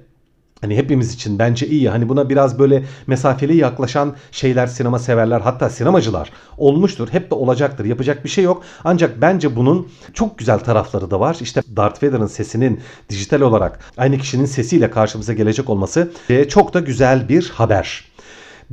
Hani 0.63 0.77
hepimiz 0.77 1.13
için 1.13 1.39
bence 1.39 1.67
iyi. 1.67 1.89
Hani 1.89 2.09
buna 2.09 2.29
biraz 2.29 2.59
böyle 2.59 2.83
mesafeli 3.07 3.57
yaklaşan 3.57 4.15
şeyler 4.31 4.67
sinema 4.67 4.99
severler 4.99 5.41
hatta 5.41 5.69
sinemacılar 5.69 6.31
olmuştur. 6.57 7.07
Hep 7.11 7.31
de 7.31 7.35
olacaktır. 7.35 7.85
Yapacak 7.85 8.23
bir 8.23 8.29
şey 8.29 8.43
yok. 8.43 8.63
Ancak 8.83 9.21
bence 9.21 9.55
bunun 9.55 9.87
çok 10.13 10.37
güzel 10.37 10.59
tarafları 10.59 11.11
da 11.11 11.19
var. 11.19 11.37
İşte 11.41 11.61
Darth 11.75 12.03
Vader'ın 12.03 12.27
sesinin 12.27 12.79
dijital 13.09 13.41
olarak 13.41 13.79
aynı 13.97 14.17
kişinin 14.17 14.45
sesiyle 14.45 14.91
karşımıza 14.91 15.33
gelecek 15.33 15.69
olması 15.69 16.11
çok 16.49 16.73
da 16.73 16.79
güzel 16.79 17.29
bir 17.29 17.49
haber. 17.49 18.05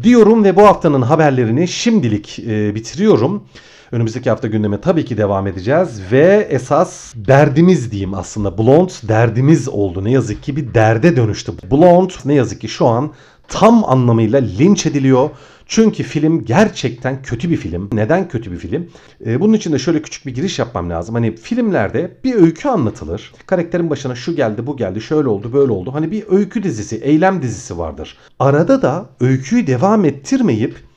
Diyorum 0.02 0.44
ve 0.44 0.56
bu 0.56 0.62
haftanın 0.62 1.02
haberlerini 1.02 1.68
şimdilik 1.68 2.38
e, 2.38 2.75
bitiriyorum. 2.75 3.44
Önümüzdeki 3.92 4.30
hafta 4.30 4.49
gündeme 4.49 4.80
tabii 4.80 5.04
ki 5.04 5.16
devam 5.16 5.47
edeceğiz 5.47 6.00
ve 6.12 6.47
esas 6.50 7.14
derdimiz 7.16 7.90
diyeyim 7.90 8.14
aslında 8.14 8.59
Blond 8.59 8.90
derdimiz 9.09 9.68
oldu. 9.68 10.04
Ne 10.04 10.11
yazık 10.11 10.42
ki 10.42 10.56
bir 10.56 10.75
derde 10.75 11.16
dönüştü. 11.16 11.52
Blond 11.70 12.11
ne 12.25 12.35
yazık 12.35 12.61
ki 12.61 12.68
şu 12.68 12.87
an 12.87 13.12
tam 13.49 13.85
anlamıyla 13.85 14.40
linç 14.40 14.87
ediliyor. 14.87 15.30
Çünkü 15.66 16.02
film 16.02 16.44
gerçekten 16.44 17.23
kötü 17.23 17.50
bir 17.50 17.56
film. 17.56 17.90
Neden 17.92 18.28
kötü 18.28 18.52
bir 18.52 18.56
film? 18.56 18.90
Ee, 19.26 19.40
bunun 19.40 19.52
için 19.52 19.73
de 19.73 19.78
şöyle 19.78 20.02
küçük 20.02 20.26
bir 20.26 20.35
giriş 20.35 20.59
yapmam 20.59 20.90
lazım. 20.90 21.14
Hani 21.14 21.37
filmlerde 21.37 22.16
bir 22.25 22.35
öykü 22.35 22.68
anlatılır. 22.68 23.32
Karakterin 23.47 23.90
başına 23.90 24.14
şu 24.14 24.37
geldi, 24.37 24.66
bu 24.66 24.76
geldi, 24.76 25.00
şöyle 25.00 25.28
oldu, 25.28 25.52
böyle 25.52 25.73
oldu. 25.73 25.94
Hani 25.94 26.11
bir 26.11 26.25
öykü 26.28 26.62
dizisi, 26.62 26.97
eylem 26.97 27.42
dizisi 27.42 27.78
vardır. 27.78 28.16
Arada 28.38 28.82
da 28.82 29.06
öyküyü 29.20 29.66
devam 29.66 30.04
ettirmeyip 30.04 30.89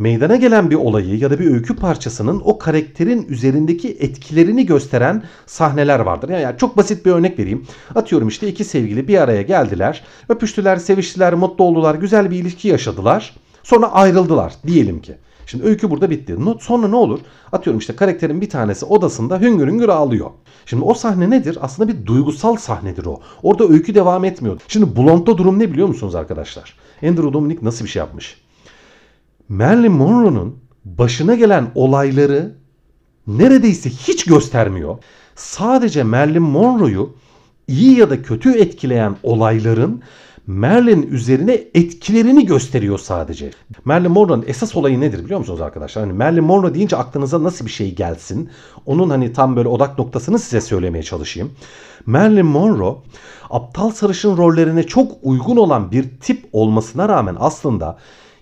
meydana 0.00 0.36
gelen 0.36 0.70
bir 0.70 0.74
olayı 0.74 1.18
ya 1.18 1.30
da 1.30 1.38
bir 1.38 1.50
öykü 1.50 1.76
parçasının 1.76 2.42
o 2.44 2.58
karakterin 2.58 3.26
üzerindeki 3.28 3.96
etkilerini 4.00 4.66
gösteren 4.66 5.22
sahneler 5.46 6.00
vardır. 6.00 6.28
Yani 6.28 6.58
çok 6.58 6.76
basit 6.76 7.06
bir 7.06 7.10
örnek 7.10 7.38
vereyim. 7.38 7.66
Atıyorum 7.94 8.28
işte 8.28 8.48
iki 8.48 8.64
sevgili 8.64 9.08
bir 9.08 9.18
araya 9.18 9.42
geldiler, 9.42 10.04
öpüştüler, 10.28 10.76
seviştiler, 10.76 11.34
mutlu 11.34 11.64
oldular, 11.64 11.94
güzel 11.94 12.30
bir 12.30 12.36
ilişki 12.36 12.68
yaşadılar. 12.68 13.34
Sonra 13.62 13.92
ayrıldılar 13.92 14.52
diyelim 14.66 15.00
ki. 15.00 15.14
Şimdi 15.46 15.64
öykü 15.64 15.90
burada 15.90 16.10
bitti. 16.10 16.36
Sonra 16.60 16.88
ne 16.88 16.96
olur? 16.96 17.18
Atıyorum 17.52 17.78
işte 17.78 17.96
karakterin 17.96 18.40
bir 18.40 18.50
tanesi 18.50 18.84
odasında 18.84 19.40
hüngür 19.40 19.68
hüngür 19.68 19.88
ağlıyor. 19.88 20.30
Şimdi 20.66 20.84
o 20.84 20.94
sahne 20.94 21.30
nedir? 21.30 21.58
Aslında 21.60 21.88
bir 21.88 22.06
duygusal 22.06 22.56
sahnedir 22.56 23.06
o. 23.06 23.20
Orada 23.42 23.64
öykü 23.64 23.94
devam 23.94 24.24
etmiyor. 24.24 24.60
Şimdi 24.68 24.96
Blonde'da 24.96 25.38
durum 25.38 25.58
ne 25.58 25.72
biliyor 25.72 25.88
musunuz 25.88 26.14
arkadaşlar? 26.14 26.76
Andrew 27.02 27.32
Dominic 27.32 27.58
nasıl 27.62 27.84
bir 27.84 27.90
şey 27.90 28.00
yapmış? 28.00 28.49
Marilyn 29.50 29.92
Monroe'nun 29.92 30.58
başına 30.84 31.34
gelen 31.34 31.70
olayları 31.74 32.54
neredeyse 33.26 33.90
hiç 33.90 34.24
göstermiyor. 34.24 34.98
Sadece 35.36 36.02
Marilyn 36.02 36.42
Monroe'yu 36.42 37.14
iyi 37.68 37.98
ya 37.98 38.10
da 38.10 38.22
kötü 38.22 38.52
etkileyen 38.52 39.16
olayların 39.22 40.02
Merlin 40.46 41.02
üzerine 41.02 41.52
etkilerini 41.74 42.46
gösteriyor 42.46 42.98
sadece. 42.98 43.50
Marilyn 43.84 44.10
Monroe'nun 44.10 44.44
esas 44.46 44.76
olayı 44.76 45.00
nedir 45.00 45.24
biliyor 45.24 45.38
musunuz 45.38 45.60
arkadaşlar? 45.60 46.04
Hani 46.04 46.18
Marilyn 46.18 46.44
Monroe 46.44 46.74
deyince 46.74 46.96
aklınıza 46.96 47.42
nasıl 47.42 47.66
bir 47.66 47.70
şey 47.70 47.94
gelsin? 47.94 48.50
Onun 48.86 49.10
hani 49.10 49.32
tam 49.32 49.56
böyle 49.56 49.68
odak 49.68 49.98
noktasını 49.98 50.38
size 50.38 50.60
söylemeye 50.60 51.02
çalışayım. 51.02 51.52
Marilyn 52.06 52.46
Monroe 52.46 52.96
aptal 53.50 53.90
sarışın 53.90 54.36
rollerine 54.36 54.82
çok 54.82 55.12
uygun 55.22 55.56
olan 55.56 55.92
bir 55.92 56.08
tip 56.20 56.48
olmasına 56.52 57.08
rağmen 57.08 57.36
aslında 57.38 57.98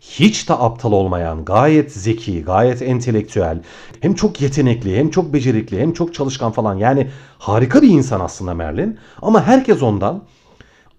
hiç 0.09 0.49
de 0.49 0.55
aptal 0.55 0.93
olmayan, 0.93 1.45
gayet 1.45 1.93
zeki, 1.93 2.43
gayet 2.43 2.83
entelektüel, 2.83 3.63
hem 4.01 4.15
çok 4.15 4.41
yetenekli, 4.41 4.97
hem 4.97 5.11
çok 5.11 5.33
becerikli, 5.33 5.81
hem 5.81 5.93
çok 5.93 6.15
çalışkan 6.15 6.53
falan. 6.53 6.75
Yani 6.75 7.09
harika 7.39 7.83
bir 7.83 7.89
insan 7.89 8.21
aslında 8.21 8.55
Merlin. 8.55 8.99
Ama 9.23 9.47
herkes 9.47 9.83
ondan 9.83 10.23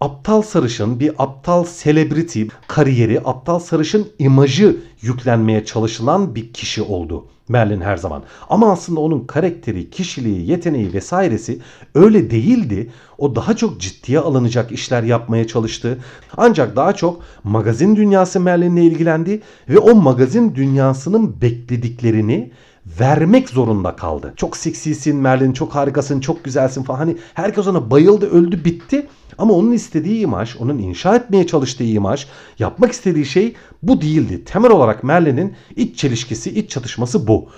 aptal 0.01 0.41
sarışın, 0.41 0.99
bir 0.99 1.11
aptal 1.17 1.65
celebrity 1.83 2.43
kariyeri, 2.67 3.21
aptal 3.25 3.59
sarışın 3.59 4.07
imajı 4.19 4.77
yüklenmeye 5.01 5.65
çalışılan 5.65 6.35
bir 6.35 6.53
kişi 6.53 6.81
oldu. 6.81 7.25
Merlin 7.47 7.81
her 7.81 7.97
zaman. 7.97 8.23
Ama 8.49 8.71
aslında 8.71 8.99
onun 8.99 9.25
karakteri, 9.25 9.89
kişiliği, 9.89 10.49
yeteneği 10.49 10.93
vesairesi 10.93 11.59
öyle 11.95 12.31
değildi. 12.31 12.91
O 13.19 13.35
daha 13.35 13.55
çok 13.55 13.81
ciddiye 13.81 14.19
alınacak 14.19 14.71
işler 14.71 15.03
yapmaya 15.03 15.47
çalıştı. 15.47 15.97
Ancak 16.37 16.75
daha 16.75 16.93
çok 16.93 17.21
magazin 17.43 17.95
dünyası 17.95 18.39
Merlin'le 18.39 18.77
ilgilendi 18.81 19.41
ve 19.69 19.79
o 19.79 19.95
magazin 19.95 20.55
dünyasının 20.55 21.41
beklediklerini 21.41 22.51
vermek 22.99 23.49
zorunda 23.49 23.95
kaldı. 23.95 24.33
Çok 24.35 24.57
seksisin 24.57 25.17
Merlin, 25.17 25.53
çok 25.53 25.75
harikasın, 25.75 26.19
çok 26.19 26.43
güzelsin 26.43 26.83
falan. 26.83 26.97
Hani 26.97 27.17
herkes 27.33 27.67
ona 27.67 27.91
bayıldı, 27.91 28.29
öldü, 28.29 28.65
bitti. 28.65 29.07
Ama 29.37 29.53
onun 29.53 29.71
istediği 29.71 30.19
imaj, 30.19 30.55
onun 30.59 30.77
inşa 30.77 31.15
etmeye 31.15 31.47
çalıştığı 31.47 31.83
imaj, 31.83 32.27
yapmak 32.59 32.91
istediği 32.91 33.25
şey 33.25 33.55
bu 33.83 34.01
değildi. 34.01 34.43
Temel 34.45 34.71
olarak 34.71 35.03
Merlin'in 35.03 35.53
iç 35.75 35.97
çelişkisi, 35.97 36.59
iç 36.59 36.69
çatışması 36.69 37.27
bu. 37.27 37.49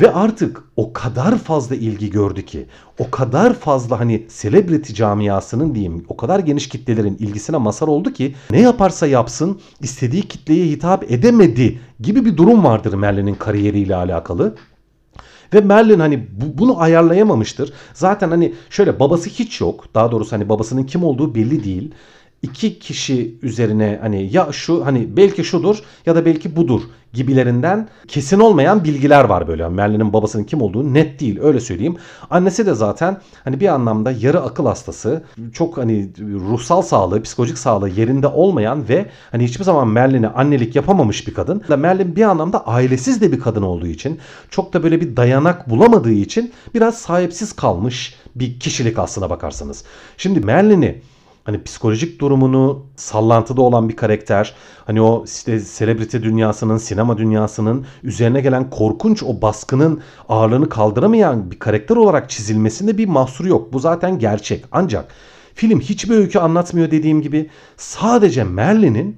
Ve 0.00 0.12
artık 0.12 0.62
o 0.76 0.92
kadar 0.92 1.38
fazla 1.38 1.74
ilgi 1.74 2.10
gördü 2.10 2.42
ki, 2.44 2.66
o 2.98 3.10
kadar 3.10 3.54
fazla 3.54 4.00
hani 4.00 4.26
celebrity 4.40 4.92
camiasının 4.92 5.74
diyeyim, 5.74 6.04
o 6.08 6.16
kadar 6.16 6.38
geniş 6.38 6.68
kitlelerin 6.68 7.16
ilgisine 7.16 7.56
mazhar 7.56 7.88
oldu 7.88 8.12
ki 8.12 8.34
ne 8.50 8.60
yaparsa 8.60 9.06
yapsın 9.06 9.60
istediği 9.80 10.22
kitleye 10.22 10.66
hitap 10.66 11.10
edemedi 11.10 11.80
gibi 12.00 12.24
bir 12.24 12.36
durum 12.36 12.64
vardır 12.64 12.94
Merlin'in 12.94 13.34
kariyeriyle 13.34 13.96
alakalı. 13.96 14.54
Ve 15.54 15.60
Merlin 15.60 16.00
hani 16.00 16.26
bu, 16.32 16.58
bunu 16.58 16.80
ayarlayamamıştır. 16.80 17.72
Zaten 17.94 18.30
hani 18.30 18.54
şöyle 18.70 19.00
babası 19.00 19.30
hiç 19.30 19.60
yok. 19.60 19.84
Daha 19.94 20.12
doğrusu 20.12 20.32
hani 20.32 20.48
babasının 20.48 20.84
kim 20.84 21.04
olduğu 21.04 21.34
belli 21.34 21.64
değil 21.64 21.94
iki 22.42 22.78
kişi 22.78 23.38
üzerine 23.42 23.98
hani 24.02 24.28
ya 24.32 24.48
şu 24.52 24.86
hani 24.86 25.16
belki 25.16 25.44
şudur 25.44 25.78
ya 26.06 26.16
da 26.16 26.24
belki 26.24 26.56
budur 26.56 26.82
gibilerinden 27.12 27.88
kesin 28.08 28.40
olmayan 28.40 28.84
bilgiler 28.84 29.24
var 29.24 29.48
böyle. 29.48 29.68
Merlin'in 29.68 30.12
babasının 30.12 30.44
kim 30.44 30.62
olduğu 30.62 30.94
net 30.94 31.20
değil 31.20 31.38
öyle 31.42 31.60
söyleyeyim. 31.60 31.96
Annesi 32.30 32.66
de 32.66 32.74
zaten 32.74 33.20
hani 33.44 33.60
bir 33.60 33.68
anlamda 33.68 34.10
yarı 34.10 34.42
akıl 34.42 34.66
hastası. 34.66 35.24
Çok 35.52 35.76
hani 35.76 36.10
ruhsal 36.20 36.82
sağlığı, 36.82 37.22
psikolojik 37.22 37.58
sağlığı 37.58 37.88
yerinde 37.88 38.26
olmayan 38.26 38.88
ve 38.88 39.06
hani 39.30 39.44
hiçbir 39.44 39.64
zaman 39.64 39.88
Merlin'e 39.88 40.28
annelik 40.28 40.76
yapamamış 40.76 41.28
bir 41.28 41.34
kadın. 41.34 41.62
Merlin 41.78 42.16
bir 42.16 42.22
anlamda 42.22 42.66
ailesiz 42.66 43.20
de 43.20 43.32
bir 43.32 43.40
kadın 43.40 43.62
olduğu 43.62 43.86
için 43.86 44.18
çok 44.50 44.72
da 44.72 44.82
böyle 44.82 45.00
bir 45.00 45.16
dayanak 45.16 45.70
bulamadığı 45.70 46.12
için 46.12 46.52
biraz 46.74 46.98
sahipsiz 46.98 47.52
kalmış 47.52 48.14
bir 48.34 48.60
kişilik 48.60 48.98
aslına 48.98 49.30
bakarsanız. 49.30 49.84
Şimdi 50.16 50.40
Merlin'i 50.40 51.02
hani 51.46 51.62
psikolojik 51.62 52.20
durumunu 52.20 52.86
sallantıda 52.96 53.62
olan 53.62 53.88
bir 53.88 53.96
karakter. 53.96 54.54
Hani 54.86 55.02
o 55.02 55.24
işte 55.26 55.60
selebrite 55.60 56.22
dünyasının, 56.22 56.76
sinema 56.76 57.18
dünyasının 57.18 57.86
üzerine 58.02 58.40
gelen 58.40 58.70
korkunç 58.70 59.22
o 59.22 59.42
baskının 59.42 60.00
ağırlığını 60.28 60.68
kaldıramayan 60.68 61.50
bir 61.50 61.58
karakter 61.58 61.96
olarak 61.96 62.30
çizilmesinde 62.30 62.98
bir 62.98 63.08
mahsuru 63.08 63.48
yok. 63.48 63.72
Bu 63.72 63.78
zaten 63.78 64.18
gerçek. 64.18 64.64
Ancak 64.72 65.12
film 65.54 65.80
hiçbir 65.80 66.14
öykü 66.14 66.38
anlatmıyor 66.38 66.90
dediğim 66.90 67.22
gibi. 67.22 67.50
Sadece 67.76 68.44
Merlin'in 68.44 69.16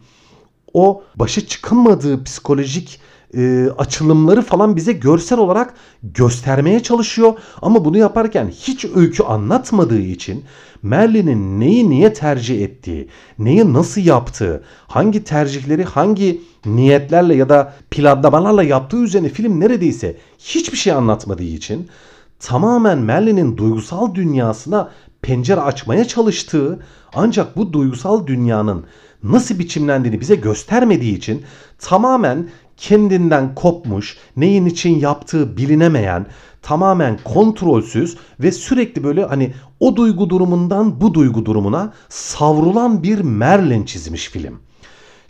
o 0.75 1.03
başa 1.17 1.47
çıkamadığı 1.47 2.25
psikolojik 2.25 3.01
e, 3.37 3.69
açılımları 3.79 4.43
falan 4.43 4.77
bize 4.77 4.93
görsel 4.93 5.39
olarak 5.39 5.75
göstermeye 6.03 6.83
çalışıyor. 6.83 7.33
Ama 7.63 7.85
bunu 7.85 7.99
yaparken 7.99 8.49
hiç 8.49 8.85
öykü 8.85 9.23
anlatmadığı 9.23 10.01
için 10.01 10.45
Merlin'in 10.83 11.61
neyi 11.61 11.91
niye 11.91 12.13
tercih 12.13 12.63
ettiği, 12.63 13.09
neyi 13.39 13.73
nasıl 13.73 14.01
yaptığı, 14.01 14.63
hangi 14.87 15.25
tercihleri 15.25 15.85
hangi 15.85 16.41
niyetlerle 16.67 17.35
ya 17.35 17.49
da 17.49 17.75
planlamalarla 17.91 18.63
yaptığı 18.63 18.97
üzerine 18.97 19.29
film 19.29 19.61
neredeyse 19.61 20.17
hiçbir 20.39 20.77
şey 20.77 20.93
anlatmadığı 20.93 21.43
için 21.43 21.89
tamamen 22.41 22.99
Merlin'in 22.99 23.57
duygusal 23.57 24.15
dünyasına 24.15 24.91
pencere 25.23 25.61
açmaya 25.61 26.05
çalıştığı 26.05 26.79
ancak 27.15 27.57
bu 27.57 27.73
duygusal 27.73 28.27
dünyanın 28.27 28.85
nasıl 29.23 29.59
biçimlendiğini 29.59 30.21
bize 30.21 30.35
göstermediği 30.35 31.17
için 31.17 31.43
tamamen 31.79 32.49
kendinden 32.79 33.55
kopmuş, 33.55 34.17
neyin 34.37 34.67
için 34.67 34.99
yaptığı 34.99 35.57
bilinemeyen, 35.57 36.27
tamamen 36.63 37.19
kontrolsüz 37.25 38.17
ve 38.41 38.53
sürekli 38.53 39.05
böyle 39.05 39.25
hani 39.25 39.55
o 39.81 39.97
duygu 39.97 40.31
durumundan 40.31 41.01
bu 41.01 41.15
duygu 41.15 41.47
durumuna 41.47 41.93
savrulan 42.09 43.03
bir 43.03 43.21
Merlin 43.21 43.85
çizmiş 43.85 44.29
film. 44.29 44.61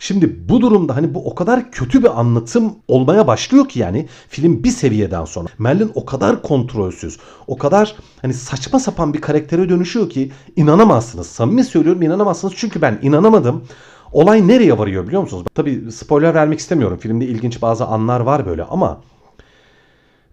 Şimdi 0.01 0.49
bu 0.49 0.61
durumda 0.61 0.95
hani 0.95 1.13
bu 1.13 1.25
o 1.31 1.35
kadar 1.35 1.71
kötü 1.71 2.03
bir 2.03 2.19
anlatım 2.19 2.75
olmaya 2.87 3.27
başlıyor 3.27 3.67
ki 3.67 3.79
yani 3.79 4.07
film 4.29 4.63
bir 4.63 4.69
seviyeden 4.69 5.25
sonra. 5.25 5.47
Merlin 5.57 5.91
o 5.95 6.05
kadar 6.05 6.41
kontrolsüz, 6.41 7.17
o 7.47 7.57
kadar 7.57 7.95
hani 8.21 8.33
saçma 8.33 8.79
sapan 8.79 9.13
bir 9.13 9.21
karaktere 9.21 9.69
dönüşüyor 9.69 10.09
ki 10.09 10.31
inanamazsınız. 10.55 11.27
Samimi 11.27 11.63
söylüyorum 11.63 12.01
inanamazsınız 12.01 12.53
çünkü 12.57 12.81
ben 12.81 12.99
inanamadım. 13.01 13.63
Olay 14.11 14.47
nereye 14.47 14.77
varıyor 14.77 15.07
biliyor 15.07 15.21
musunuz? 15.21 15.45
Tabi 15.55 15.91
spoiler 15.91 16.33
vermek 16.33 16.59
istemiyorum. 16.59 16.97
Filmde 16.97 17.25
ilginç 17.25 17.61
bazı 17.61 17.85
anlar 17.85 18.19
var 18.19 18.45
böyle 18.45 18.63
ama 18.63 19.01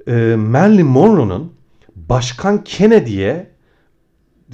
e, 0.07 0.37
Marilyn 0.37 0.87
Monroe'nun 0.87 1.53
Başkan 1.97 2.65
Kennedy'ye 2.65 3.51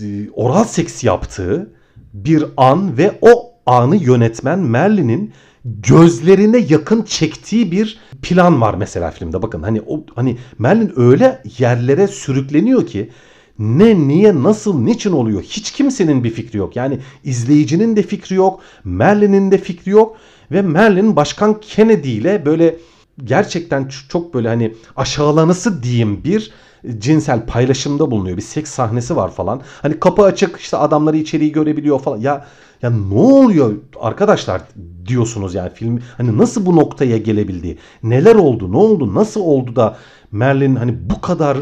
e, 0.00 0.30
oral 0.30 0.64
seks 0.64 1.04
yaptığı 1.04 1.72
bir 2.14 2.44
an 2.56 2.98
ve 2.98 3.18
o 3.20 3.52
anı 3.66 3.96
yönetmen 3.96 4.58
Merlin'in 4.58 5.32
gözlerine 5.64 6.58
yakın 6.58 7.02
çektiği 7.02 7.72
bir 7.72 8.00
plan 8.22 8.60
var 8.60 8.74
mesela 8.74 9.10
filmde. 9.10 9.42
Bakın 9.42 9.62
hani 9.62 9.82
o 9.86 10.04
hani 10.14 10.38
Merlin 10.58 10.92
öyle 10.96 11.42
yerlere 11.58 12.08
sürükleniyor 12.08 12.86
ki 12.86 13.10
ne, 13.58 14.08
niye, 14.08 14.42
nasıl, 14.42 14.80
niçin 14.80 15.12
oluyor? 15.12 15.42
Hiç 15.42 15.70
kimsenin 15.70 16.24
bir 16.24 16.30
fikri 16.30 16.58
yok. 16.58 16.76
Yani 16.76 16.98
izleyicinin 17.24 17.96
de 17.96 18.02
fikri 18.02 18.36
yok, 18.36 18.60
Merlin'in 18.84 19.50
de 19.50 19.58
fikri 19.58 19.90
yok 19.90 20.16
ve 20.50 20.62
Merlin 20.62 21.16
Başkan 21.16 21.60
Kennedy 21.60 22.16
ile 22.16 22.46
böyle 22.46 22.76
gerçekten 23.24 23.90
çok 24.08 24.34
böyle 24.34 24.48
hani 24.48 24.74
aşağılanısı 24.96 25.82
diyeyim 25.82 26.24
bir 26.24 26.52
cinsel 26.98 27.46
paylaşımda 27.46 28.10
bulunuyor. 28.10 28.36
Bir 28.36 28.42
seks 28.42 28.70
sahnesi 28.70 29.16
var 29.16 29.30
falan. 29.30 29.62
Hani 29.82 30.00
kapı 30.00 30.22
açık 30.22 30.60
işte 30.60 30.76
adamları 30.76 31.16
içeriği 31.16 31.52
görebiliyor 31.52 32.00
falan. 32.00 32.20
Ya 32.20 32.46
ya 32.82 32.90
ne 32.90 33.14
oluyor 33.14 33.72
arkadaşlar 34.00 34.62
diyorsunuz 35.06 35.54
yani 35.54 35.70
film 35.74 36.00
hani 36.16 36.38
nasıl 36.38 36.66
bu 36.66 36.76
noktaya 36.76 37.18
gelebildi? 37.18 37.78
Neler 38.02 38.34
oldu? 38.34 38.72
Ne 38.72 38.76
oldu? 38.76 39.14
Nasıl 39.14 39.40
oldu 39.40 39.76
da 39.76 39.96
Merlin 40.32 40.76
hani 40.76 41.10
bu 41.10 41.20
kadar 41.20 41.58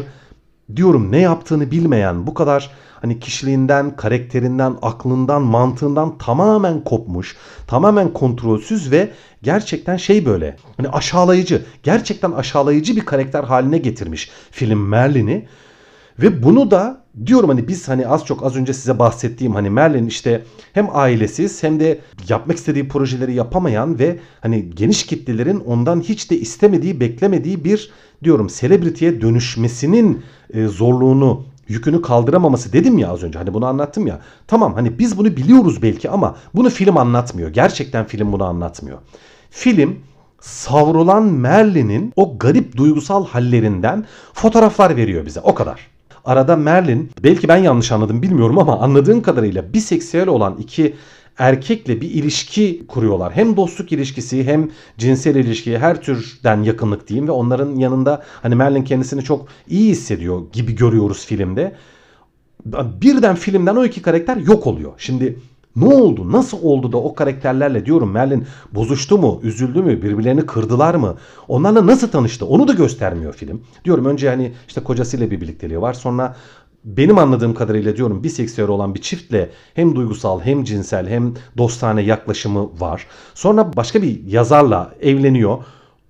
diyorum 0.75 1.11
ne 1.11 1.19
yaptığını 1.19 1.71
bilmeyen, 1.71 2.27
bu 2.27 2.33
kadar 2.33 2.71
hani 3.01 3.19
kişiliğinden, 3.19 3.95
karakterinden, 3.95 4.75
aklından, 4.81 5.41
mantığından 5.41 6.17
tamamen 6.17 6.83
kopmuş, 6.83 7.37
tamamen 7.67 8.13
kontrolsüz 8.13 8.91
ve 8.91 9.11
gerçekten 9.41 9.97
şey 9.97 10.25
böyle 10.25 10.57
hani 10.77 10.89
aşağılayıcı, 10.89 11.65
gerçekten 11.83 12.31
aşağılayıcı 12.31 12.95
bir 12.95 13.05
karakter 13.05 13.43
haline 13.43 13.77
getirmiş 13.77 14.31
film 14.51 14.87
Merlin'i. 14.87 15.47
Ve 16.21 16.43
bunu 16.43 16.71
da 16.71 17.01
diyorum 17.25 17.49
hani 17.49 17.67
biz 17.67 17.87
hani 17.87 18.07
az 18.07 18.25
çok 18.25 18.43
az 18.43 18.55
önce 18.55 18.73
size 18.73 18.99
bahsettiğim 18.99 19.53
hani 19.53 19.69
Merlin 19.69 20.05
işte 20.05 20.43
hem 20.73 20.87
ailesiz 20.93 21.63
hem 21.63 21.79
de 21.79 21.99
yapmak 22.29 22.57
istediği 22.57 22.87
projeleri 22.87 23.33
yapamayan 23.33 23.99
ve 23.99 24.19
hani 24.41 24.69
geniş 24.69 25.05
kitlelerin 25.05 25.59
ondan 25.59 26.01
hiç 26.01 26.31
de 26.31 26.39
istemediği, 26.39 26.99
beklemediği 26.99 27.63
bir 27.63 27.91
diyorum 28.23 28.49
selebritiye 28.49 29.21
dönüşmesinin 29.21 30.23
e, 30.53 30.67
zorluğunu 30.67 31.43
yükünü 31.67 32.01
kaldıramaması 32.01 32.73
dedim 32.73 32.97
ya 32.97 33.09
az 33.09 33.23
önce 33.23 33.39
hani 33.39 33.53
bunu 33.53 33.65
anlattım 33.65 34.07
ya. 34.07 34.19
Tamam 34.47 34.73
hani 34.73 34.99
biz 34.99 35.17
bunu 35.17 35.37
biliyoruz 35.37 35.81
belki 35.81 36.09
ama 36.09 36.35
bunu 36.55 36.69
film 36.69 36.97
anlatmıyor. 36.97 37.49
Gerçekten 37.49 38.05
film 38.05 38.31
bunu 38.31 38.43
anlatmıyor. 38.43 38.97
Film 39.49 39.99
savrulan 40.39 41.23
Merlin'in 41.23 42.13
o 42.15 42.37
garip 42.37 42.77
duygusal 42.77 43.25
hallerinden 43.25 44.05
fotoğraflar 44.33 44.95
veriyor 44.95 45.25
bize 45.25 45.39
o 45.39 45.55
kadar. 45.55 45.91
Arada 46.25 46.55
Merlin 46.55 47.11
belki 47.23 47.47
ben 47.47 47.57
yanlış 47.57 47.91
anladım 47.91 48.21
bilmiyorum 48.21 48.57
ama 48.57 48.79
anladığım 48.79 49.21
kadarıyla 49.21 49.73
biseksüel 49.73 50.27
olan 50.27 50.57
iki 50.57 50.95
erkekle 51.37 52.01
bir 52.01 52.09
ilişki 52.09 52.83
kuruyorlar. 52.87 53.33
Hem 53.33 53.57
dostluk 53.57 53.91
ilişkisi 53.91 54.43
hem 54.43 54.69
cinsel 54.97 55.35
ilişki 55.35 55.77
her 55.77 56.01
türden 56.01 56.63
yakınlık 56.63 57.07
diyeyim 57.07 57.27
ve 57.27 57.31
onların 57.31 57.75
yanında 57.75 58.23
hani 58.41 58.55
Merlin 58.55 58.83
kendisini 58.83 59.23
çok 59.23 59.47
iyi 59.67 59.89
hissediyor 59.91 60.41
gibi 60.53 60.75
görüyoruz 60.75 61.25
filmde. 61.25 61.75
Birden 63.01 63.35
filmden 63.35 63.75
o 63.75 63.85
iki 63.85 64.01
karakter 64.01 64.37
yok 64.37 64.67
oluyor. 64.67 64.91
Şimdi 64.97 65.39
ne 65.75 65.85
oldu? 65.85 66.31
Nasıl 66.31 66.57
oldu 66.61 66.91
da 66.91 66.97
o 66.97 67.15
karakterlerle 67.15 67.85
diyorum 67.85 68.11
Merlin 68.11 68.45
bozuştu 68.71 69.17
mu? 69.17 69.39
Üzüldü 69.43 69.81
mü? 69.81 70.01
Birbirlerini 70.01 70.45
kırdılar 70.45 70.95
mı? 70.95 71.15
Onlarla 71.47 71.87
nasıl 71.87 72.07
tanıştı? 72.07 72.45
Onu 72.45 72.67
da 72.67 72.73
göstermiyor 72.73 73.33
film. 73.33 73.61
Diyorum 73.85 74.05
önce 74.05 74.29
hani 74.29 74.51
işte 74.67 74.83
kocasıyla 74.83 75.31
bir 75.31 75.41
birlikteliği 75.41 75.81
var. 75.81 75.93
Sonra 75.93 76.35
benim 76.83 77.17
anladığım 77.17 77.53
kadarıyla 77.53 77.95
diyorum 77.95 78.23
biseksüel 78.23 78.67
olan 78.67 78.95
bir 78.95 79.01
çiftle 79.01 79.49
hem 79.73 79.95
duygusal 79.95 80.41
hem 80.41 80.63
cinsel 80.63 81.07
hem 81.07 81.33
dostane 81.57 82.01
yaklaşımı 82.01 82.79
var. 82.79 83.07
Sonra 83.33 83.75
başka 83.75 84.01
bir 84.01 84.23
yazarla 84.25 84.93
evleniyor. 85.01 85.57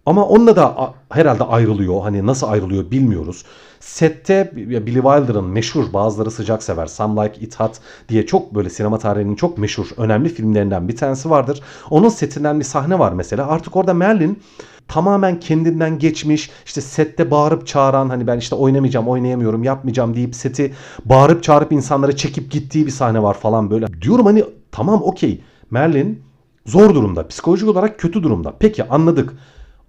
Ama 0.06 0.26
onunla 0.26 0.56
da 0.56 0.94
herhalde 1.10 1.44
ayrılıyor. 1.44 2.02
Hani 2.02 2.26
nasıl 2.26 2.48
ayrılıyor 2.48 2.92
bilmiyoruz. 2.92 3.46
Sette 3.80 4.52
Billy 4.56 5.02
Wilder'ın 5.02 5.46
meşhur 5.46 5.94
bazıları 5.94 6.32
sıcak 6.32 6.64
sever 6.64 6.86
Some 6.86 7.24
Like 7.24 7.42
It 7.42 7.60
Hot 7.60 7.78
diye 8.10 8.26
çok 8.26 8.56
böyle 8.56 8.70
sinema 8.70 9.00
tarihinin 9.00 9.36
çok 9.36 9.58
meşhur 9.58 9.88
önemli 9.98 10.30
filmlerinden 10.30 10.88
bir 10.88 10.96
tanesi 10.96 11.30
vardır. 11.30 11.62
Onun 11.90 12.10
setinden 12.10 12.60
bir 12.60 12.66
sahne 12.66 13.00
var 13.00 13.12
mesela. 13.12 13.48
Artık 13.48 13.76
orada 13.76 13.94
Merlin 13.94 14.40
tamamen 14.88 15.40
kendinden 15.40 16.00
geçmiş 16.00 16.50
işte 16.66 16.82
sette 16.82 17.32
bağırıp 17.32 17.68
çağıran 17.68 18.10
hani 18.10 18.28
ben 18.28 18.38
işte 18.38 18.56
oynamayacağım 18.56 19.08
oynayamıyorum 19.08 19.64
yapmayacağım 19.64 20.16
deyip 20.16 20.36
seti 20.36 20.74
bağırıp 21.06 21.44
çağırıp 21.44 21.72
insanları 21.72 22.16
çekip 22.16 22.52
gittiği 22.52 22.86
bir 22.86 22.92
sahne 22.92 23.24
var 23.24 23.34
falan 23.34 23.70
böyle. 23.70 24.02
Diyorum 24.02 24.26
hani 24.26 24.44
tamam 24.72 25.02
okey 25.04 25.42
Merlin 25.72 26.24
zor 26.66 26.96
durumda 26.96 27.28
psikolojik 27.28 27.70
olarak 27.70 28.00
kötü 28.00 28.24
durumda 28.24 28.54
peki 28.60 28.90
anladık. 28.90 29.34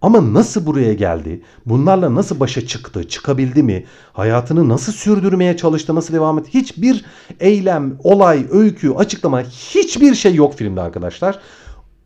Ama 0.03 0.35
nasıl 0.35 0.67
buraya 0.67 0.95
geldi? 0.95 1.43
Bunlarla 1.67 2.15
nasıl 2.15 2.41
başa 2.41 2.67
çıktı? 2.67 3.09
Çıkabildi 3.09 3.63
mi? 3.63 3.85
Hayatını 4.13 4.69
nasıl 4.69 4.93
sürdürmeye 4.93 5.57
çalıştı? 5.57 5.95
Nasıl 5.95 6.15
devam 6.15 6.39
etti? 6.39 6.55
Hiçbir 6.55 7.05
eylem, 7.41 7.99
olay, 8.05 8.47
öykü, 8.51 8.91
açıklama 8.91 9.43
hiçbir 9.43 10.15
şey 10.15 10.35
yok 10.35 10.55
filmde 10.55 10.81
arkadaşlar. 10.81 11.39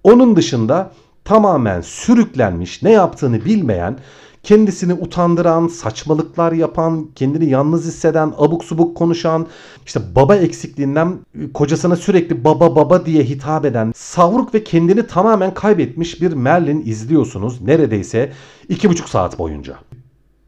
Onun 0.05 0.37
dışında 0.37 0.93
tamamen 1.25 1.81
sürüklenmiş, 1.81 2.83
ne 2.83 2.93
yaptığını 2.93 3.45
bilmeyen, 3.45 3.99
kendisini 4.47 4.95
utandıran, 4.95 5.69
saçmalıklar 5.69 6.53
yapan, 6.53 7.09
kendini 7.15 7.51
yalnız 7.51 7.87
hisseden, 7.87 8.33
abuk 8.39 8.65
subuk 8.65 8.97
konuşan, 8.97 9.47
işte 9.87 10.01
baba 10.17 10.37
eksikliğinden 10.37 11.19
kocasına 11.55 11.97
sürekli 11.97 12.45
baba 12.45 12.77
baba 12.77 13.07
diye 13.07 13.25
hitap 13.25 13.65
eden, 13.65 13.93
savruk 13.97 14.55
ve 14.55 14.65
kendini 14.65 15.07
tamamen 15.07 15.55
kaybetmiş 15.55 16.23
bir 16.23 16.33
Merlin 16.33 16.83
izliyorsunuz 16.87 17.61
neredeyse 17.61 18.33
iki 18.69 18.89
buçuk 18.91 19.09
saat 19.09 19.39
boyunca. 19.39 19.77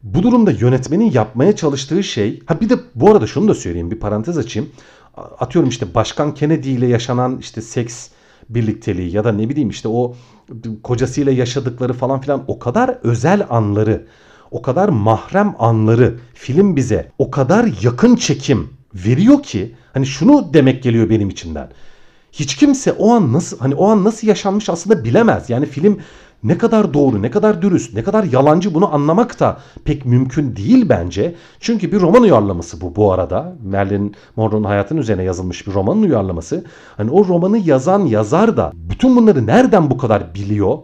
Bu 0.03 0.23
durumda 0.23 0.51
yönetmenin 0.51 1.11
yapmaya 1.11 1.55
çalıştığı 1.55 2.03
şey, 2.03 2.43
ha 2.45 2.61
bir 2.61 2.69
de 2.69 2.75
bu 2.95 3.11
arada 3.11 3.27
şunu 3.27 3.47
da 3.47 3.53
söyleyeyim 3.53 3.91
bir 3.91 3.99
parantez 3.99 4.37
açayım. 4.37 4.69
Atıyorum 5.39 5.69
işte 5.69 5.95
Başkan 5.95 6.33
Kennedy 6.33 6.73
ile 6.73 6.87
yaşanan 6.87 7.37
işte 7.37 7.61
seks 7.61 8.09
birlikteliği 8.49 9.15
ya 9.15 9.23
da 9.23 9.31
ne 9.31 9.49
bileyim 9.49 9.69
işte 9.69 9.87
o 9.87 10.15
kocasıyla 10.83 11.31
yaşadıkları 11.31 11.93
falan 11.93 12.21
filan 12.21 12.43
o 12.47 12.59
kadar 12.59 12.97
özel 13.03 13.45
anları, 13.49 14.07
o 14.51 14.61
kadar 14.61 14.89
mahrem 14.89 15.55
anları 15.59 16.19
film 16.33 16.75
bize 16.75 17.11
o 17.17 17.31
kadar 17.31 17.69
yakın 17.81 18.15
çekim 18.15 18.69
veriyor 18.93 19.43
ki 19.43 19.75
hani 19.93 20.05
şunu 20.05 20.53
demek 20.53 20.83
geliyor 20.83 21.09
benim 21.09 21.29
içinden. 21.29 21.69
Hiç 22.31 22.55
kimse 22.55 22.91
o 22.91 23.13
an 23.13 23.33
nasıl 23.33 23.59
hani 23.59 23.75
o 23.75 23.89
an 23.89 24.03
nasıl 24.03 24.27
yaşanmış 24.27 24.69
aslında 24.69 25.03
bilemez. 25.03 25.49
Yani 25.49 25.65
film 25.65 25.99
ne 26.43 26.57
kadar 26.57 26.93
doğru, 26.93 27.21
ne 27.21 27.31
kadar 27.31 27.61
dürüst, 27.61 27.93
ne 27.93 28.03
kadar 28.03 28.23
yalancı 28.23 28.73
bunu 28.73 28.93
anlamak 28.93 29.39
da 29.39 29.57
pek 29.85 30.05
mümkün 30.05 30.55
değil 30.55 30.89
bence. 30.89 31.35
Çünkü 31.59 31.91
bir 31.91 31.99
roman 31.99 32.21
uyarlaması 32.21 32.81
bu 32.81 32.95
bu 32.95 33.13
arada. 33.13 33.55
Marilyn 33.71 34.15
Monroe'nun 34.35 34.63
hayatının 34.63 35.01
üzerine 35.01 35.23
yazılmış 35.23 35.67
bir 35.67 35.73
romanın 35.73 36.01
uyarlaması. 36.01 36.65
Hani 36.97 37.11
o 37.11 37.27
romanı 37.27 37.57
yazan 37.57 38.05
yazar 38.05 38.57
da 38.57 38.71
bütün 38.73 39.15
bunları 39.15 39.47
nereden 39.47 39.89
bu 39.89 39.97
kadar 39.97 40.35
biliyor 40.35 40.77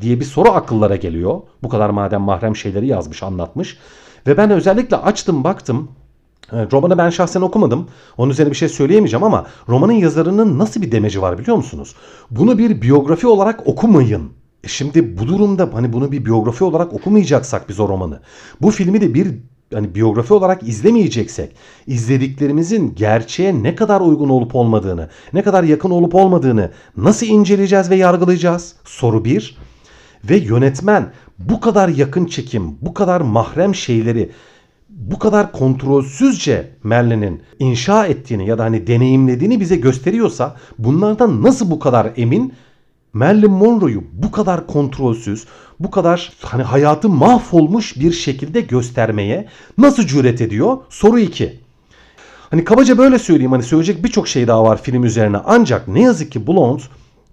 diye 0.00 0.20
bir 0.20 0.24
soru 0.24 0.48
akıllara 0.50 0.96
geliyor. 0.96 1.40
Bu 1.62 1.68
kadar 1.68 1.90
madem 1.90 2.20
mahrem 2.20 2.56
şeyleri 2.56 2.86
yazmış, 2.86 3.22
anlatmış. 3.22 3.78
Ve 4.26 4.36
ben 4.36 4.50
özellikle 4.50 4.96
açtım 4.96 5.44
baktım 5.44 5.88
Romanı 6.52 6.98
ben 6.98 7.10
şahsen 7.10 7.40
okumadım. 7.40 7.88
Onun 8.16 8.30
üzerine 8.30 8.50
bir 8.50 8.56
şey 8.56 8.68
söyleyemeyeceğim 8.68 9.24
ama 9.24 9.46
romanın 9.68 9.92
yazarının 9.92 10.58
nasıl 10.58 10.82
bir 10.82 10.92
demeci 10.92 11.22
var 11.22 11.38
biliyor 11.38 11.56
musunuz? 11.56 11.94
Bunu 12.30 12.58
bir 12.58 12.82
biyografi 12.82 13.26
olarak 13.26 13.66
okumayın 13.66 14.32
e 14.64 14.68
şimdi 14.68 15.18
bu 15.18 15.28
durumda 15.28 15.70
hani 15.72 15.92
bunu 15.92 16.12
bir 16.12 16.24
biyografi 16.24 16.64
olarak 16.64 16.92
okumayacaksak 16.92 17.68
biz 17.68 17.80
o 17.80 17.88
romanı. 17.88 18.20
Bu 18.60 18.70
filmi 18.70 19.00
de 19.00 19.14
bir 19.14 19.28
hani 19.74 19.94
biyografi 19.94 20.34
olarak 20.34 20.68
izlemeyeceksek 20.68 21.56
izlediklerimizin 21.86 22.94
gerçeğe 22.94 23.62
ne 23.62 23.74
kadar 23.74 24.00
uygun 24.00 24.28
olup 24.28 24.54
olmadığını, 24.54 25.08
ne 25.32 25.42
kadar 25.42 25.64
yakın 25.64 25.90
olup 25.90 26.14
olmadığını 26.14 26.70
nasıl 26.96 27.26
inceleyeceğiz 27.26 27.90
ve 27.90 27.96
yargılayacağız? 27.96 28.74
Soru 28.84 29.24
bir. 29.24 29.56
Ve 30.24 30.36
yönetmen 30.36 31.12
bu 31.38 31.60
kadar 31.60 31.88
yakın 31.88 32.26
çekim, 32.26 32.76
bu 32.80 32.94
kadar 32.94 33.20
mahrem 33.20 33.74
şeyleri 33.74 34.30
bu 34.88 35.18
kadar 35.18 35.52
kontrolsüzce 35.52 36.70
Merlin'in 36.84 37.42
inşa 37.58 38.06
ettiğini 38.06 38.48
ya 38.48 38.58
da 38.58 38.64
hani 38.64 38.86
deneyimlediğini 38.86 39.60
bize 39.60 39.76
gösteriyorsa 39.76 40.56
bunlardan 40.78 41.42
nasıl 41.42 41.70
bu 41.70 41.78
kadar 41.78 42.12
emin 42.16 42.52
Marilyn 43.12 43.50
Monroe'yu 43.50 44.04
bu 44.12 44.30
kadar 44.30 44.66
kontrolsüz, 44.66 45.46
bu 45.80 45.90
kadar 45.90 46.32
hani 46.42 46.62
hayatı 46.62 47.08
mahvolmuş 47.08 47.96
bir 47.96 48.12
şekilde 48.12 48.60
göstermeye 48.60 49.48
nasıl 49.78 50.06
cüret 50.06 50.40
ediyor? 50.40 50.78
Soru 50.88 51.18
2. 51.18 51.60
Hani 52.50 52.64
kabaca 52.64 52.98
böyle 52.98 53.18
söyleyeyim 53.18 53.52
hani 53.52 53.62
söyleyecek 53.62 54.04
birçok 54.04 54.28
şey 54.28 54.46
daha 54.46 54.64
var 54.64 54.82
film 54.82 55.04
üzerine 55.04 55.36
ancak 55.44 55.88
ne 55.88 56.02
yazık 56.02 56.32
ki 56.32 56.46
Blonde 56.46 56.82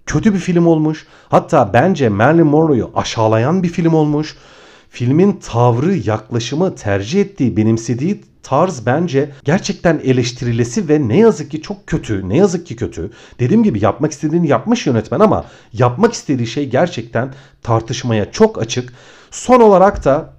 kötü 0.06 0.34
bir 0.34 0.39
film 0.39 0.68
olmuş. 0.68 1.08
Hatta 1.30 1.74
bence 1.74 2.10
Marilyn 2.10 2.46
Monroe'yu 2.46 2.92
aşağılayan 2.96 3.63
bir 3.63 3.70
film 3.70 3.94
olmuş. 3.94 4.36
Filmin 4.89 5.34
tavrı, 5.34 5.95
yaklaşımı, 5.95 6.75
tercih 6.75 7.21
ettiği, 7.21 7.58
benimsediği 7.58 8.21
tarz 8.43 8.86
bence 8.86 9.32
gerçekten 9.43 10.02
eleştirilesi 10.04 10.89
ve 10.89 11.08
ne 11.08 11.17
yazık 11.17 11.52
ki 11.52 11.62
çok 11.62 11.88
kötü. 11.88 12.30
Ne 12.30 12.38
yazık 12.38 12.67
ki 12.67 12.75
kötü. 12.75 13.12
Dediğim 13.39 13.63
gibi 13.63 13.84
yapmak 13.84 14.12
istediğini 14.12 14.47
yapmış 14.47 14.88
yönetmen 14.88 15.19
ama 15.19 15.45
yapmak 15.73 16.13
istediği 16.13 16.47
şey 16.47 16.69
gerçekten 16.69 17.34
tartışmaya 17.63 18.32
çok 18.32 18.62
açık. 18.62 18.93
Son 19.32 19.62
olarak 19.62 20.06
da 20.06 20.34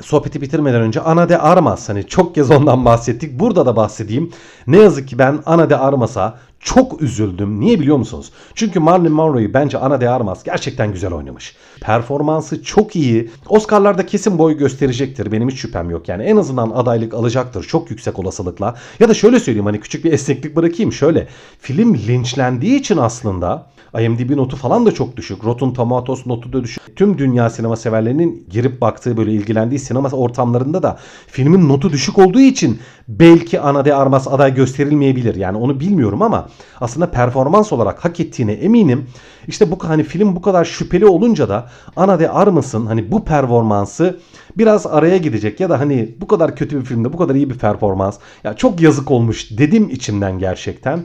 sohbeti 0.00 0.40
bitirmeden 0.40 0.80
önce 0.80 1.00
Ana 1.00 1.28
de 1.28 1.38
Armas 1.38 1.88
hani 1.88 2.06
çok 2.06 2.34
kez 2.34 2.50
ondan 2.50 2.84
bahsettik. 2.84 3.40
Burada 3.40 3.66
da 3.66 3.76
bahsedeyim. 3.76 4.32
Ne 4.66 4.76
yazık 4.76 5.08
ki 5.08 5.18
ben 5.18 5.42
Ana 5.46 5.70
de 5.70 5.76
Armas'a 5.76 6.38
çok 6.66 7.02
üzüldüm. 7.02 7.60
Niye 7.60 7.80
biliyor 7.80 7.96
musunuz? 7.96 8.32
Çünkü 8.54 8.80
Marilyn 8.80 9.12
Monroe'yu 9.12 9.54
bence 9.54 9.78
Ana 9.78 10.00
de 10.00 10.10
Armas 10.10 10.44
gerçekten 10.44 10.92
güzel 10.92 11.12
oynamış. 11.12 11.56
Performansı 11.80 12.62
çok 12.62 12.96
iyi. 12.96 13.30
Oscar'larda 13.48 14.06
kesin 14.06 14.38
boy 14.38 14.56
gösterecektir. 14.56 15.32
Benim 15.32 15.48
hiç 15.48 15.58
şüphem 15.58 15.90
yok. 15.90 16.08
Yani 16.08 16.22
en 16.22 16.36
azından 16.36 16.70
adaylık 16.70 17.14
alacaktır. 17.14 17.64
Çok 17.64 17.90
yüksek 17.90 18.18
olasılıkla. 18.18 18.74
Ya 19.00 19.08
da 19.08 19.14
şöyle 19.14 19.40
söyleyeyim 19.40 19.66
hani 19.66 19.80
küçük 19.80 20.04
bir 20.04 20.12
esneklik 20.12 20.56
bırakayım. 20.56 20.92
Şöyle 20.92 21.28
film 21.60 21.94
linçlendiği 21.94 22.80
için 22.80 22.96
aslında 22.96 23.66
IMDb 24.00 24.36
notu 24.36 24.56
falan 24.56 24.86
da 24.86 24.94
çok 24.94 25.16
düşük. 25.16 25.44
Rotten 25.44 25.72
Tomatoes 25.72 26.26
notu 26.26 26.52
da 26.52 26.64
düşük. 26.64 26.96
Tüm 26.96 27.18
dünya 27.18 27.50
sinema 27.50 27.76
severlerinin 27.76 28.46
girip 28.50 28.80
baktığı 28.80 29.16
böyle 29.16 29.32
ilgilendiği 29.32 29.78
sinema 29.78 30.08
ortamlarında 30.08 30.82
da 30.82 30.98
filmin 31.26 31.68
notu 31.68 31.92
düşük 31.92 32.18
olduğu 32.18 32.40
için 32.40 32.78
belki 33.08 33.60
Ana 33.60 33.84
de 33.84 33.94
Armas 33.94 34.28
aday 34.28 34.54
gösterilmeyebilir. 34.54 35.34
Yani 35.34 35.58
onu 35.58 35.80
bilmiyorum 35.80 36.22
ama 36.22 36.48
aslında 36.80 37.10
performans 37.10 37.72
olarak 37.72 38.04
hak 38.04 38.20
ettiğine 38.20 38.52
eminim. 38.52 39.06
İşte 39.48 39.70
bu 39.70 39.78
hani 39.82 40.04
film 40.04 40.36
bu 40.36 40.42
kadar 40.42 40.64
şüpheli 40.64 41.06
olunca 41.06 41.48
da 41.48 41.70
Ana 41.96 42.20
de 42.20 42.30
Armas'ın 42.30 42.86
hani 42.86 43.12
bu 43.12 43.24
performansı 43.24 44.20
biraz 44.58 44.86
araya 44.86 45.16
gidecek 45.16 45.60
ya 45.60 45.70
da 45.70 45.80
hani 45.80 46.14
bu 46.20 46.26
kadar 46.26 46.56
kötü 46.56 46.80
bir 46.80 46.84
filmde 46.84 47.12
bu 47.12 47.16
kadar 47.16 47.34
iyi 47.34 47.50
bir 47.50 47.58
performans 47.58 48.18
ya 48.44 48.54
çok 48.54 48.80
yazık 48.80 49.10
olmuş 49.10 49.58
dedim 49.58 49.88
içimden 49.90 50.38
gerçekten. 50.38 51.04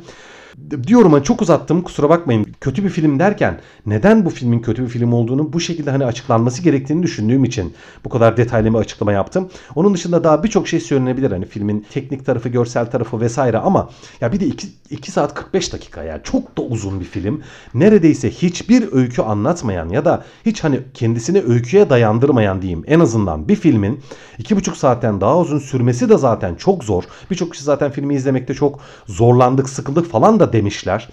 Diyorum 0.70 1.14
hani 1.14 1.24
çok 1.24 1.42
uzattım 1.42 1.82
kusura 1.82 2.10
bakmayın. 2.10 2.48
Kötü 2.62 2.84
bir 2.84 2.90
film 2.90 3.20
derken 3.20 3.60
neden 3.86 4.26
bu 4.26 4.30
filmin 4.30 4.60
kötü 4.60 4.84
bir 4.84 4.88
film 4.88 5.14
olduğunu 5.14 5.54
bu 5.54 5.60
şekilde 5.60 5.92
hani 5.92 6.06
açıklanması 6.06 6.62
gerektiğini 6.62 7.04
düşündüğüm 7.04 7.44
için 7.44 7.74
bu 8.06 8.10
kadar 8.10 8.38
detaylı 8.38 8.74
bir 8.74 8.78
açıklama 8.78 9.12
yaptım. 9.12 9.50
Onun 9.76 9.94
dışında 9.94 10.24
daha 10.24 10.44
birçok 10.44 10.68
şey 10.68 10.80
söylenebilir. 10.80 11.32
Hani 11.32 11.46
filmin 11.46 11.86
teknik 11.92 12.26
tarafı, 12.26 12.50
görsel 12.50 12.92
tarafı 12.92 13.22
vesaire 13.22 13.58
ama 13.58 13.90
ya 14.22 14.32
bir 14.34 14.40
de 14.40 14.46
2, 14.46 14.68
2 14.90 15.12
saat 15.12 15.34
45 15.34 15.74
dakika 15.74 16.04
yani 16.04 16.22
çok 16.24 16.58
da 16.58 16.62
uzun 16.62 17.00
bir 17.00 17.06
film. 17.06 17.42
Neredeyse 17.74 18.32
hiçbir 18.32 18.94
öykü 18.94 19.22
anlatmayan 19.22 19.90
ya 19.90 20.06
da 20.06 20.24
hiç 20.46 20.64
hani 20.64 20.80
kendisini 20.94 21.42
öyküye 21.48 21.90
dayandırmayan 21.90 22.62
diyeyim 22.62 22.84
en 22.88 23.00
azından 23.00 23.48
bir 23.48 23.56
filmin 23.56 24.00
2,5 24.40 24.76
saatten 24.76 25.22
daha 25.22 25.40
uzun 25.40 25.60
sürmesi 25.60 26.10
de 26.10 26.18
zaten 26.18 26.56
çok 26.56 26.84
zor. 26.84 27.04
Birçok 27.32 27.52
kişi 27.52 27.64
zaten 27.64 27.92
filmi 27.92 28.16
izlemekte 28.16 28.54
çok 28.54 28.80
zorlandık, 29.08 29.70
sıkıldık 29.70 30.12
falan 30.12 30.40
da 30.40 30.51
demişler. 30.54 31.10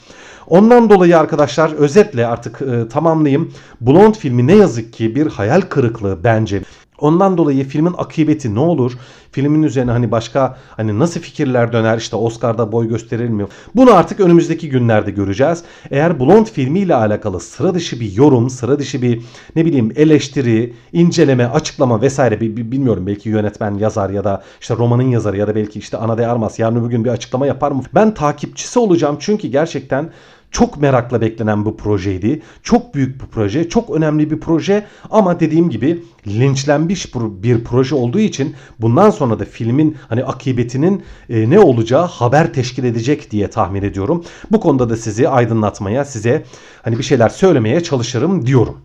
Ondan 0.47 0.91
dolayı 0.91 1.19
arkadaşlar 1.19 1.73
özetle 1.73 2.27
artık 2.27 2.63
e, 2.63 2.89
tamamlayayım. 2.89 3.53
Blond 3.81 4.15
filmi 4.15 4.47
ne 4.47 4.55
yazık 4.55 4.93
ki 4.93 5.15
bir 5.15 5.27
hayal 5.27 5.61
kırıklığı 5.61 6.25
bence. 6.25 6.63
Ondan 6.99 7.39
dolayı 7.39 7.65
filmin 7.65 7.95
akıbeti 7.99 8.55
ne 8.55 8.61
olur? 8.61 8.93
Filmin 9.33 9.63
üzerine 9.63 9.91
hani 9.91 10.11
başka 10.11 10.57
hani 10.77 10.99
nasıl 10.99 11.21
fikirler 11.21 11.73
döner 11.73 11.99
işte 11.99 12.17
Oscar'da 12.17 12.73
boy 12.73 12.89
gösterilmiyor. 12.89 13.49
Bunu 13.75 13.95
artık 13.95 14.21
önümüzdeki 14.21 14.69
günlerde 14.69 15.11
göreceğiz. 15.11 15.63
Eğer 15.91 16.21
Blond 16.21 16.47
filmiyle 16.47 16.95
alakalı 16.95 17.41
sıra 17.41 17.75
dışı 17.75 18.01
bir 18.01 18.13
yorum, 18.13 18.51
sıra 18.51 18.79
dışı 18.79 19.03
bir 19.03 19.23
ne 19.57 19.65
bileyim 19.65 19.93
eleştiri, 19.97 20.75
inceleme, 20.93 21.47
açıklama 21.47 22.03
vesaire 22.03 22.41
bilmiyorum 22.41 23.07
belki 23.07 23.29
yönetmen 23.29 23.75
yazar 23.75 24.11
ya 24.11 24.25
da 24.25 24.43
işte 24.61 24.77
romanın 24.77 25.03
yazarı 25.03 25.37
ya 25.37 25.47
da 25.47 25.55
belki 25.55 25.79
işte 25.79 25.97
Ana 25.97 26.19
de 26.19 26.27
Armas 26.27 26.59
yarın 26.59 26.77
öbür 26.77 26.91
gün 26.91 27.05
bir 27.05 27.11
açıklama 27.11 27.47
yapar 27.47 27.73
mı? 27.73 27.83
Ben 27.95 28.15
takipçisi 28.15 28.79
olacağım 28.79 29.17
çünkü 29.21 29.49
gerçekten 29.49 30.11
çok 30.51 30.81
merakla 30.81 31.21
beklenen 31.21 31.65
bu 31.65 31.77
projeydi. 31.77 32.43
Çok 32.63 32.95
büyük 32.95 33.23
bir 33.23 33.27
proje, 33.27 33.69
çok 33.69 33.91
önemli 33.91 34.31
bir 34.31 34.41
proje 34.41 34.87
ama 35.11 35.41
dediğim 35.41 35.71
gibi 35.71 36.03
linçlenmiş 36.27 37.15
bir 37.15 37.65
proje 37.65 37.95
olduğu 37.95 38.19
için 38.21 38.55
bundan 38.79 39.11
sonra 39.11 39.39
da 39.39 39.45
filmin 39.45 39.97
hani 40.09 40.25
akıbetinin 40.25 41.03
e, 41.29 41.51
ne 41.51 41.61
olacağı 41.61 42.07
haber 42.07 42.53
teşkil 42.53 42.85
edecek 42.85 43.31
diye 43.31 43.51
tahmin 43.51 43.83
ediyorum. 43.83 44.25
Bu 44.51 44.61
konuda 44.61 44.91
da 44.91 44.97
sizi 44.97 45.29
aydınlatmaya, 45.29 46.05
size 46.05 46.45
hani 46.83 46.99
bir 46.99 47.03
şeyler 47.03 47.29
söylemeye 47.29 47.83
çalışırım 47.83 48.47
diyorum. 48.47 48.77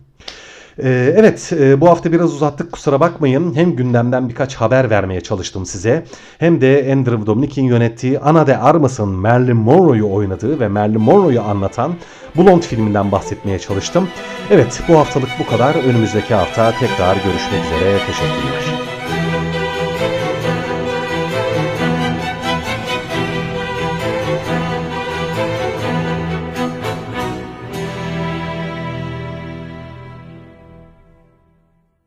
Ee, 0.82 1.14
evet 1.16 1.52
e, 1.60 1.80
bu 1.80 1.88
hafta 1.88 2.12
biraz 2.12 2.34
uzattık 2.34 2.72
kusura 2.72 3.00
bakmayın. 3.00 3.54
Hem 3.54 3.76
gündemden 3.76 4.28
birkaç 4.28 4.54
haber 4.54 4.90
vermeye 4.90 5.20
çalıştım 5.20 5.66
size. 5.66 6.04
Hem 6.38 6.60
de 6.60 6.88
Andrew 6.92 7.26
Dominik'in 7.26 7.64
yönettiği 7.64 8.18
Ana 8.18 8.46
de 8.46 8.58
Armas'ın 8.58 9.08
Marilyn 9.08 9.56
Monroe'yu 9.56 10.12
oynadığı 10.12 10.60
ve 10.60 10.68
Marilyn 10.68 11.00
Monroe'yu 11.00 11.42
anlatan 11.42 11.94
Blonde 12.36 12.66
filminden 12.66 13.12
bahsetmeye 13.12 13.58
çalıştım. 13.58 14.08
Evet 14.50 14.82
bu 14.88 14.98
haftalık 14.98 15.30
bu 15.38 15.46
kadar. 15.50 15.74
Önümüzdeki 15.74 16.34
hafta 16.34 16.70
tekrar 16.70 17.16
görüşmek 17.16 17.64
üzere. 17.64 17.98
Teşekkürler. 18.06 18.83